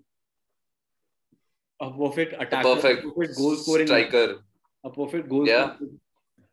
a 1.81 1.91
perfect 1.91 2.33
A 2.35 2.41
attacker, 2.43 2.75
perfect 2.75 3.05
a 3.05 3.11
perfect 3.11 3.37
goal 3.39 3.57
scoring 3.57 3.87
striker. 3.87 4.43
a 4.85 4.91
perfect 4.91 5.29
goal. 5.29 5.47
Yeah. 5.47 5.77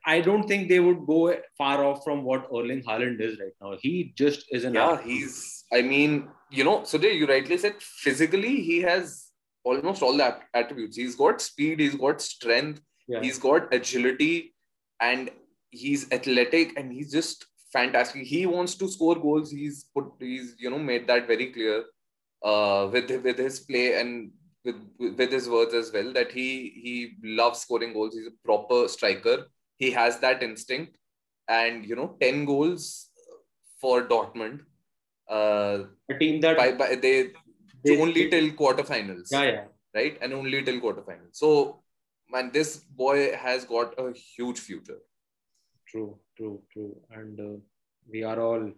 I 0.03 0.19
don't 0.19 0.47
think 0.47 0.67
they 0.67 0.79
would 0.79 1.05
go 1.05 1.35
far 1.57 1.83
off 1.85 2.03
from 2.03 2.23
what 2.23 2.47
Erling 2.51 2.81
Haaland 2.83 3.21
is 3.21 3.39
right 3.39 3.53
now. 3.61 3.77
He 3.79 4.13
just 4.15 4.45
is 4.51 4.63
an 4.63 4.73
Yeah, 4.73 4.99
he's. 5.01 5.63
I 5.71 5.81
mean, 5.83 6.27
you 6.49 6.63
know, 6.63 6.79
Sudhir, 6.79 7.15
you 7.15 7.27
rightly 7.27 7.57
said 7.57 7.75
physically 7.81 8.61
he 8.61 8.79
has 8.81 9.27
almost 9.63 10.01
all 10.01 10.17
the 10.17 10.39
attributes. 10.55 10.97
He's 10.97 11.15
got 11.15 11.39
speed, 11.39 11.79
he's 11.79 11.93
got 11.95 12.19
strength, 12.19 12.81
yeah. 13.07 13.21
he's 13.21 13.37
got 13.37 13.71
agility, 13.73 14.55
and 14.99 15.29
he's 15.69 16.11
athletic, 16.11 16.73
and 16.77 16.91
he's 16.91 17.11
just 17.11 17.45
fantastic. 17.73 18.23
He 18.23 18.45
wants 18.45 18.75
to 18.75 18.87
score 18.87 19.15
goals. 19.15 19.51
He's 19.51 19.85
put. 19.95 20.11
He's 20.19 20.55
you 20.59 20.69
know 20.69 20.79
made 20.79 21.07
that 21.07 21.27
very 21.27 21.51
clear 21.51 21.85
uh, 22.43 22.89
with 22.91 23.11
with 23.23 23.37
his 23.37 23.59
play 23.59 23.99
and 23.99 24.31
with 24.63 24.75
with 24.99 25.31
his 25.31 25.49
words 25.49 25.73
as 25.73 25.91
well 25.91 26.13
that 26.13 26.31
he 26.31 26.47
he 26.85 27.15
loves 27.23 27.59
scoring 27.61 27.93
goals. 27.93 28.15
He's 28.15 28.27
a 28.27 28.37
proper 28.45 28.87
striker. 28.87 29.47
He 29.77 29.91
has 29.91 30.19
that 30.19 30.43
instinct, 30.43 30.97
and 31.47 31.85
you 31.85 31.95
know, 31.95 32.17
ten 32.21 32.45
goals 32.45 33.09
for 33.79 34.03
Dortmund. 34.03 34.61
Uh, 35.29 35.85
a 36.09 36.17
team 36.19 36.41
that 36.41 36.57
by, 36.57 36.71
by 36.73 36.95
they 36.95 37.31
they- 37.83 37.99
only 38.01 38.29
till 38.29 38.49
quarterfinals, 38.51 39.31
yeah 39.31 39.43
yeah 39.43 39.65
right? 39.95 40.17
And 40.21 40.33
only 40.33 40.63
till 40.63 40.79
quarterfinals. 40.81 41.35
So, 41.35 41.83
man, 42.29 42.51
this 42.51 42.77
boy 42.77 43.35
has 43.35 43.65
got 43.65 43.97
a 43.97 44.11
huge 44.13 44.59
future. 44.59 44.99
true 45.87 46.19
true 46.41 46.61
true. 46.73 46.91
And 47.11 47.39
uh, 47.39 47.57
we 48.11 48.23
are 48.23 48.39
all 48.41 48.71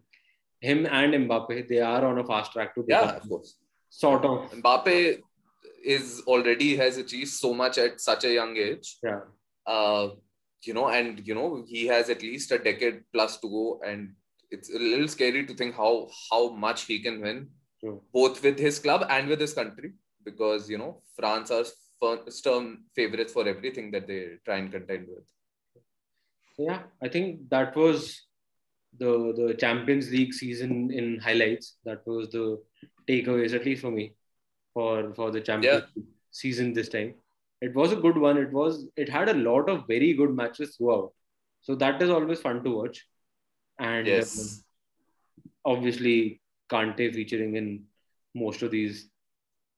him 0.60 0.86
and 0.86 1.14
Mbappe 1.14 1.68
they 1.70 1.80
are 1.80 2.04
on 2.06 2.20
a 2.20 2.26
fast 2.32 2.52
track 2.54 2.74
to 2.76 2.84
Yeah, 2.88 3.12
of 3.22 3.30
course. 3.30 3.56
sort 3.90 4.26
of. 4.26 4.52
Mbappe 4.52 5.22
is 5.84 6.22
already 6.28 6.76
has 6.78 6.98
achieved 6.98 7.30
so 7.30 7.54
much 7.54 7.78
at 7.78 8.00
such 8.10 8.24
a 8.26 8.34
young 8.34 8.56
age. 8.58 8.98
yeah. 9.04 9.22
Uh, 9.66 10.10
you 10.68 10.74
know, 10.74 10.88
and 10.88 11.26
you 11.28 11.36
know, 11.36 11.64
he 11.68 11.88
has 11.88 12.10
at 12.10 12.22
least 12.22 12.52
a 12.52 12.58
decade 12.58 13.02
plus 13.14 13.38
to 13.40 13.50
go, 13.50 13.82
and 13.86 14.14
it's 14.50 14.70
a 14.74 14.80
little 14.80 15.10
scary 15.10 15.46
to 15.46 15.54
think 15.54 15.76
how 15.76 16.08
how 16.30 16.50
much 16.66 16.84
he 16.84 17.00
can 17.00 17.20
win, 17.26 17.50
true. 17.82 18.02
both 18.14 18.42
with 18.46 18.58
his 18.58 18.80
club 18.80 19.06
and 19.10 19.28
with 19.28 19.42
his 19.42 19.54
country, 19.54 19.92
because 20.24 20.70
you 20.70 20.78
know, 20.78 21.02
France 21.18 21.52
are 21.52 21.66
first 22.02 22.44
term 22.46 22.86
favorites 22.96 23.34
for 23.34 23.46
everything 23.54 23.92
that 23.92 24.08
they 24.08 24.22
try 24.46 24.58
and 24.62 24.72
contend 24.72 25.08
with. 25.10 25.26
Yeah, 26.58 26.84
I 27.02 27.08
think 27.10 27.50
that 27.50 27.76
was 27.76 28.22
the 29.00 29.34
the 29.36 29.54
Champions 29.56 30.12
League 30.12 30.34
season 30.34 30.92
in 30.92 31.20
highlights. 31.20 31.78
That 31.86 32.06
was 32.06 32.30
the 32.30 32.62
takeaways, 33.10 33.54
at 33.54 33.66
least 33.66 33.82
for 33.82 33.92
me, 33.92 34.14
for 34.74 35.14
for 35.16 35.32
the 35.32 35.42
Champions 35.42 35.84
League 35.96 36.06
season 36.32 36.74
this 36.74 36.90
time. 36.90 37.16
It 37.62 37.74
was 37.74 37.92
a 37.92 37.96
good 37.96 38.18
one. 38.18 38.38
It 38.38 38.52
was 38.52 38.86
it 38.96 39.10
had 39.10 39.30
a 39.30 39.34
lot 39.34 39.70
of 39.70 39.88
very 39.88 40.14
good 40.14 40.36
matches 40.36 40.76
throughout. 40.76 41.12
So 41.62 41.76
that 41.76 42.02
is 42.02 42.10
always 42.10 42.40
fun 42.42 42.64
to 42.64 42.70
watch. 42.70 43.08
And 43.80 44.06
Yes. 44.08 44.38
um, 44.38 45.74
obviously 45.74 46.42
Kante 46.70 47.14
featuring 47.14 47.56
in 47.56 47.86
most 48.36 48.62
of 48.62 48.72
these 48.72 49.10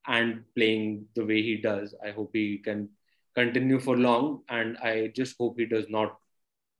and 0.07 0.43
playing 0.55 1.05
the 1.15 1.25
way 1.25 1.41
he 1.41 1.57
does. 1.57 1.95
I 2.05 2.11
hope 2.11 2.31
he 2.33 2.57
can 2.57 2.89
continue 3.35 3.79
for 3.79 3.97
long, 3.97 4.43
and 4.49 4.77
I 4.77 5.07
just 5.07 5.35
hope 5.39 5.59
he 5.59 5.65
does 5.65 5.89
not 5.89 6.17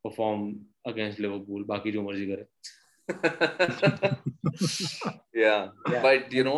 perform 0.05 0.45
against 0.93 1.19
Liverpool. 1.25 1.65
बाकी 1.73 1.91
जो 1.97 2.01
मर्ज़ी 2.09 2.25
करे. 2.31 2.45
yeah. 5.33 5.69
Yeah. 5.91 6.01
but 6.07 6.33
you 6.39 6.43
know, 6.49 6.57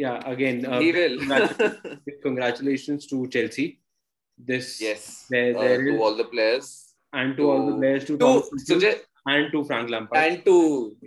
Yeah, 0.00 0.18
again, 0.30 0.58
uh, 0.66 0.78
he 0.80 0.88
will. 0.96 1.14
congratu- 1.20 2.20
congratulations 2.24 3.06
to 3.12 3.16
Chelsea. 3.36 3.64
This 4.50 4.68
yes, 4.80 5.06
There- 5.34 5.56
uh, 5.56 5.62
there 5.62 5.80
to 5.86 5.94
is- 5.94 6.00
all 6.00 6.14
the 6.20 6.26
players, 6.34 6.68
and 7.20 7.36
to 7.40 7.48
all 7.52 7.64
the 7.70 7.76
players, 7.80 8.04
to, 8.10 8.16
to 8.16 8.20
Thomas 8.24 9.00
and 9.32 9.50
to 9.54 9.62
Frank 9.70 9.90
Lampard. 9.94 10.20
and 10.26 10.44
to 10.44 10.54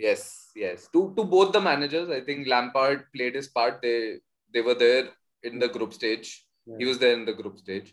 yes, 0.08 0.26
yes, 0.64 0.90
to 0.98 1.04
to 1.20 1.24
both 1.36 1.54
the 1.58 1.62
managers. 1.70 2.10
I 2.18 2.20
think 2.30 2.52
Lampard 2.56 3.06
played 3.16 3.40
his 3.42 3.48
part. 3.60 3.80
They 3.88 3.96
they 4.58 4.62
were 4.68 4.76
there 4.86 5.06
in 5.52 5.60
the 5.66 5.70
group 5.78 5.94
stage. 6.00 6.34
Yeah. 6.72 6.76
He 6.84 6.90
was 6.92 7.00
there 7.06 7.14
in 7.22 7.26
the 7.32 7.38
group 7.42 7.58
stage. 7.66 7.88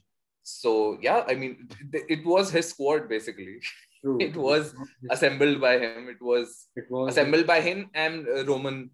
So 0.51 0.99
yeah, 1.01 1.25
I 1.29 1.35
mean, 1.35 1.69
th- 1.93 2.05
it 2.09 2.25
was 2.25 2.51
his 2.51 2.69
squad 2.71 3.09
basically. 3.09 3.59
True. 4.03 4.19
it 4.29 4.37
was 4.37 4.75
Assembled 5.11 5.61
by 5.61 5.79
him. 5.79 6.09
It 6.09 6.21
was 6.23 6.69
It 6.77 6.91
was 6.91 7.13
assembled 7.13 7.47
by 7.47 7.61
him 7.61 7.91
and 7.95 8.27
uh, 8.29 8.45
Roman. 8.45 8.91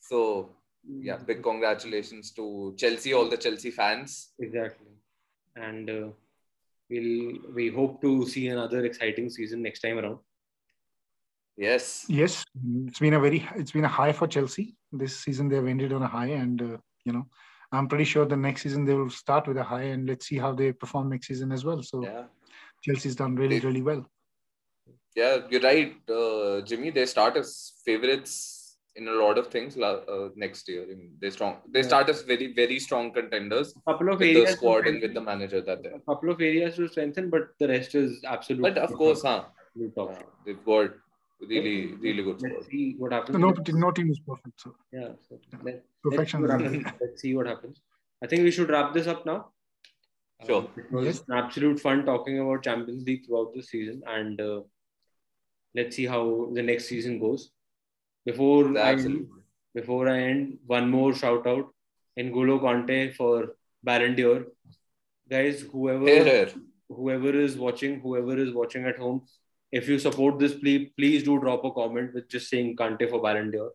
So 0.00 0.56
yeah, 0.84 1.16
Mm. 1.18 1.26
big 1.26 1.42
congratulations 1.44 2.32
to 2.32 2.74
Chelsea, 2.76 3.14
all 3.14 3.28
the 3.28 3.36
Chelsea 3.36 3.70
fans. 3.70 4.32
Exactly, 4.40 4.88
and 5.54 5.88
uh, 5.88 6.08
we'll 6.90 7.38
we 7.54 7.68
hope 7.68 8.00
to 8.02 8.26
see 8.26 8.48
another 8.48 8.84
exciting 8.84 9.30
season 9.30 9.62
next 9.62 9.80
time 9.80 9.98
around. 10.00 10.18
Yes. 11.56 12.06
Yes, 12.08 12.44
it's 12.88 12.98
been 12.98 13.14
a 13.14 13.20
very 13.20 13.46
it's 13.54 13.70
been 13.70 13.84
a 13.84 13.88
high 14.00 14.12
for 14.12 14.26
Chelsea 14.26 14.74
this 14.90 15.16
season. 15.20 15.48
They've 15.48 15.64
ended 15.66 15.92
on 15.92 16.02
a 16.02 16.08
high, 16.08 16.30
and 16.42 16.60
uh, 16.60 16.76
you 17.04 17.12
know, 17.12 17.26
I'm 17.72 17.88
pretty 17.88 18.04
sure 18.04 18.24
the 18.26 18.36
next 18.36 18.62
season 18.62 18.84
they 18.84 18.94
will 18.94 19.10
start 19.10 19.48
with 19.48 19.56
a 19.56 19.62
high, 19.64 19.84
and 19.94 20.08
let's 20.08 20.26
see 20.26 20.38
how 20.38 20.52
they 20.52 20.72
perform 20.72 21.08
next 21.08 21.28
season 21.28 21.52
as 21.52 21.64
well. 21.64 21.82
So 21.82 22.02
Yeah. 22.04 22.24
Chelsea's 22.84 23.16
done 23.16 23.34
really 23.36 23.58
They- 23.58 23.66
really 23.66 23.82
well. 23.82 24.02
Yeah, 25.16 25.46
you're 25.50 25.60
right, 25.60 25.94
uh, 26.08 26.60
Jimmy. 26.62 26.90
They 26.90 27.06
start 27.06 27.36
as 27.36 27.48
favorites 27.84 28.34
in 28.96 29.08
a 29.08 29.12
lot 29.12 29.38
of 29.38 29.46
things 29.48 29.76
uh, 29.78 30.28
next 30.36 30.68
year. 30.68 30.82
I 30.82 30.94
mean, 30.94 31.16
they 31.20 31.30
strong. 31.30 31.54
They 31.68 31.80
Yeah. 31.80 31.86
start 31.90 32.08
as 32.12 32.22
very 32.22 32.48
very 32.54 32.78
strong 32.78 33.12
contenders 33.12 33.74
A 33.76 33.92
couple 33.92 34.08
of 34.12 34.20
with 34.20 34.28
areas 34.28 34.50
the 34.50 34.56
squad 34.56 34.86
and 34.86 35.00
with 35.04 35.14
the 35.14 35.20
manager 35.20 35.60
that 35.68 35.82
they. 35.82 35.90
a 35.90 36.00
couple 36.00 36.30
of 36.34 36.40
areas 36.40 36.76
to 36.76 36.88
strengthen, 36.88 37.30
but 37.30 37.48
the 37.58 37.68
rest 37.68 37.94
is 37.94 38.22
absolutely. 38.24 38.70
But 38.70 38.78
of 38.86 38.92
course, 39.02 39.22
huh? 39.22 39.44
absolute 39.66 39.94
top. 40.00 40.10
uh, 40.10 40.22
they've 40.46 40.64
got 40.64 40.90
really 41.40 41.76
really 42.06 42.22
good 42.22 42.40
Let's 42.42 42.54
squad. 42.54 42.70
see 42.70 42.84
what 42.98 43.12
happens. 43.12 43.38
No, 43.38 43.54
no 43.86 43.90
team 43.92 44.10
is 44.10 44.20
perfect. 44.20 44.60
So 44.60 44.74
Yeah. 44.92 45.12
So 45.28 45.40
let, 45.52 45.64
let's, 45.64 45.86
see 45.86 45.91
perfection. 46.02 46.42
what 46.42 46.50
happens. 46.50 46.86
let's 47.00 47.20
see 47.22 47.34
what 47.34 47.46
happens. 47.46 47.80
I 48.22 48.26
think 48.26 48.42
we 48.42 48.50
should 48.50 48.70
wrap 48.70 48.92
this 48.94 49.06
up 49.06 49.24
now. 49.26 49.50
Sure. 50.46 50.62
Um, 50.62 50.68
it 50.76 50.90
was 50.92 51.06
Yes. 51.06 51.22
an 51.28 51.34
absolute 51.34 51.78
fun 51.80 52.04
talking 52.04 52.38
about 52.40 52.62
Champions 52.64 53.04
League 53.04 53.26
throughout 53.26 53.52
the 53.54 53.62
season, 53.62 54.02
and 54.06 54.40
uh, 54.40 54.60
let's 55.74 55.96
see 55.96 56.06
how 56.06 56.50
the 56.52 56.62
next 56.62 56.86
season 56.86 57.18
goes. 57.20 57.50
Before 58.24 58.76
I 58.78 58.92
end, 58.92 59.26
before 59.74 60.08
I 60.08 60.18
end, 60.22 60.58
one 60.66 60.88
more 60.90 61.14
shout 61.14 61.46
out 61.46 61.72
N'Golo 62.18 62.60
Kante 62.60 63.14
for 63.14 63.56
Ballon 63.82 64.14
d'Or. 64.16 64.46
Guys, 65.28 65.62
whoever 65.62 66.06
Here. 66.06 66.50
whoever 66.88 67.30
is 67.34 67.56
watching, 67.56 68.00
whoever 68.00 68.36
is 68.36 68.52
watching 68.52 68.84
at 68.84 68.98
home, 68.98 69.22
if 69.72 69.88
you 69.88 69.98
support 69.98 70.38
this, 70.38 70.54
please 70.54 70.90
please 70.96 71.22
do 71.24 71.38
drop 71.40 71.64
a 71.64 71.70
comment 71.72 72.12
with 72.14 72.28
just 72.28 72.48
saying 72.50 72.76
Kante 72.76 73.08
for 73.10 73.20
Ballon 73.22 73.50
d'Or. 73.50 73.70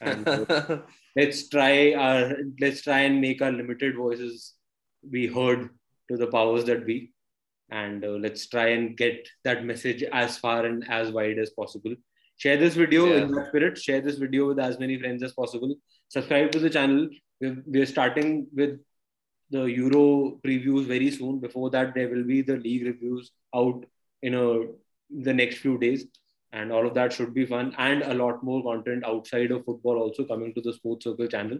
And 0.00 0.26
uh, 0.28 0.78
let's 1.16 1.48
try 1.48 1.92
our 1.94 2.36
let's 2.60 2.82
try 2.82 3.00
and 3.00 3.20
make 3.20 3.42
our 3.42 3.52
limited 3.52 3.96
voices 3.96 4.54
be 5.10 5.26
heard 5.26 5.70
to 6.10 6.16
the 6.16 6.26
powers 6.26 6.64
that 6.64 6.86
be, 6.86 7.12
and 7.70 8.04
uh, 8.04 8.08
let's 8.08 8.48
try 8.48 8.68
and 8.68 8.96
get 8.96 9.28
that 9.44 9.64
message 9.64 10.02
as 10.12 10.36
far 10.38 10.66
and 10.66 10.84
as 10.90 11.10
wide 11.10 11.38
as 11.38 11.50
possible. 11.50 11.94
Share 12.36 12.56
this 12.56 12.74
video 12.74 13.06
Yeah. 13.06 13.22
in 13.22 13.32
that 13.32 13.48
spirit. 13.48 13.78
Share 13.78 14.00
this 14.00 14.16
video 14.16 14.48
with 14.48 14.58
as 14.58 14.78
many 14.78 14.98
friends 14.98 15.22
as 15.22 15.32
possible. 15.32 15.74
Subscribe 16.08 16.50
to 16.52 16.58
the 16.58 16.70
channel. 16.70 17.08
We're, 17.40 17.62
we're 17.66 17.86
starting 17.86 18.46
with 18.54 18.80
the 19.50 19.64
Euro 19.64 20.38
previews 20.44 20.86
very 20.86 21.10
soon. 21.10 21.38
Before 21.40 21.70
that, 21.70 21.94
there 21.94 22.08
will 22.08 22.24
be 22.24 22.40
the 22.42 22.56
league 22.56 22.86
reviews 22.86 23.30
out 23.54 23.84
in 24.22 24.34
a, 24.34 24.60
the 25.10 25.34
next 25.34 25.58
few 25.58 25.76
days, 25.78 26.06
and 26.52 26.72
all 26.72 26.86
of 26.86 26.94
that 26.94 27.12
should 27.12 27.32
be 27.34 27.46
fun. 27.46 27.74
And 27.78 28.02
a 28.02 28.14
lot 28.14 28.42
more 28.42 28.62
content 28.62 29.04
outside 29.04 29.50
of 29.50 29.64
football 29.64 29.98
also 29.98 30.24
coming 30.24 30.54
to 30.54 30.60
the 30.60 30.72
Sports 30.72 31.04
Circle 31.04 31.28
channel. 31.28 31.58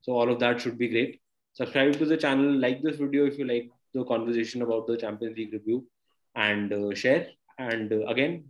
So 0.00 0.12
all 0.12 0.30
of 0.30 0.38
that 0.40 0.60
should 0.60 0.78
be 0.78 0.88
great. 0.88 1.20
Subscribe 1.54 1.98
to 1.98 2.06
the 2.06 2.16
channel, 2.16 2.52
like 2.58 2.82
this 2.82 2.96
video 2.96 3.26
if 3.26 3.38
you 3.38 3.46
like 3.46 3.70
the 3.94 4.04
conversation 4.04 4.62
about 4.62 4.86
the 4.86 4.96
Champions 4.96 5.36
League 5.36 5.52
review, 5.52 5.86
and 6.34 6.72
uh, 6.72 6.94
share. 6.94 7.28
And 7.58 7.92
uh, 7.92 8.06
again, 8.06 8.44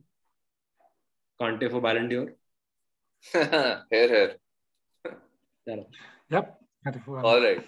Kante 1.41 1.71
for 1.71 1.81
Ballon 1.81 2.09
d'Or. 2.09 2.33
here, 3.33 3.83
here. 3.91 4.37
Yep. 5.67 6.61
All 7.25 7.41
right. 7.43 7.65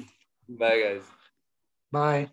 Bye, 0.49 0.81
guys. 0.81 1.03
Bye. 1.93 2.31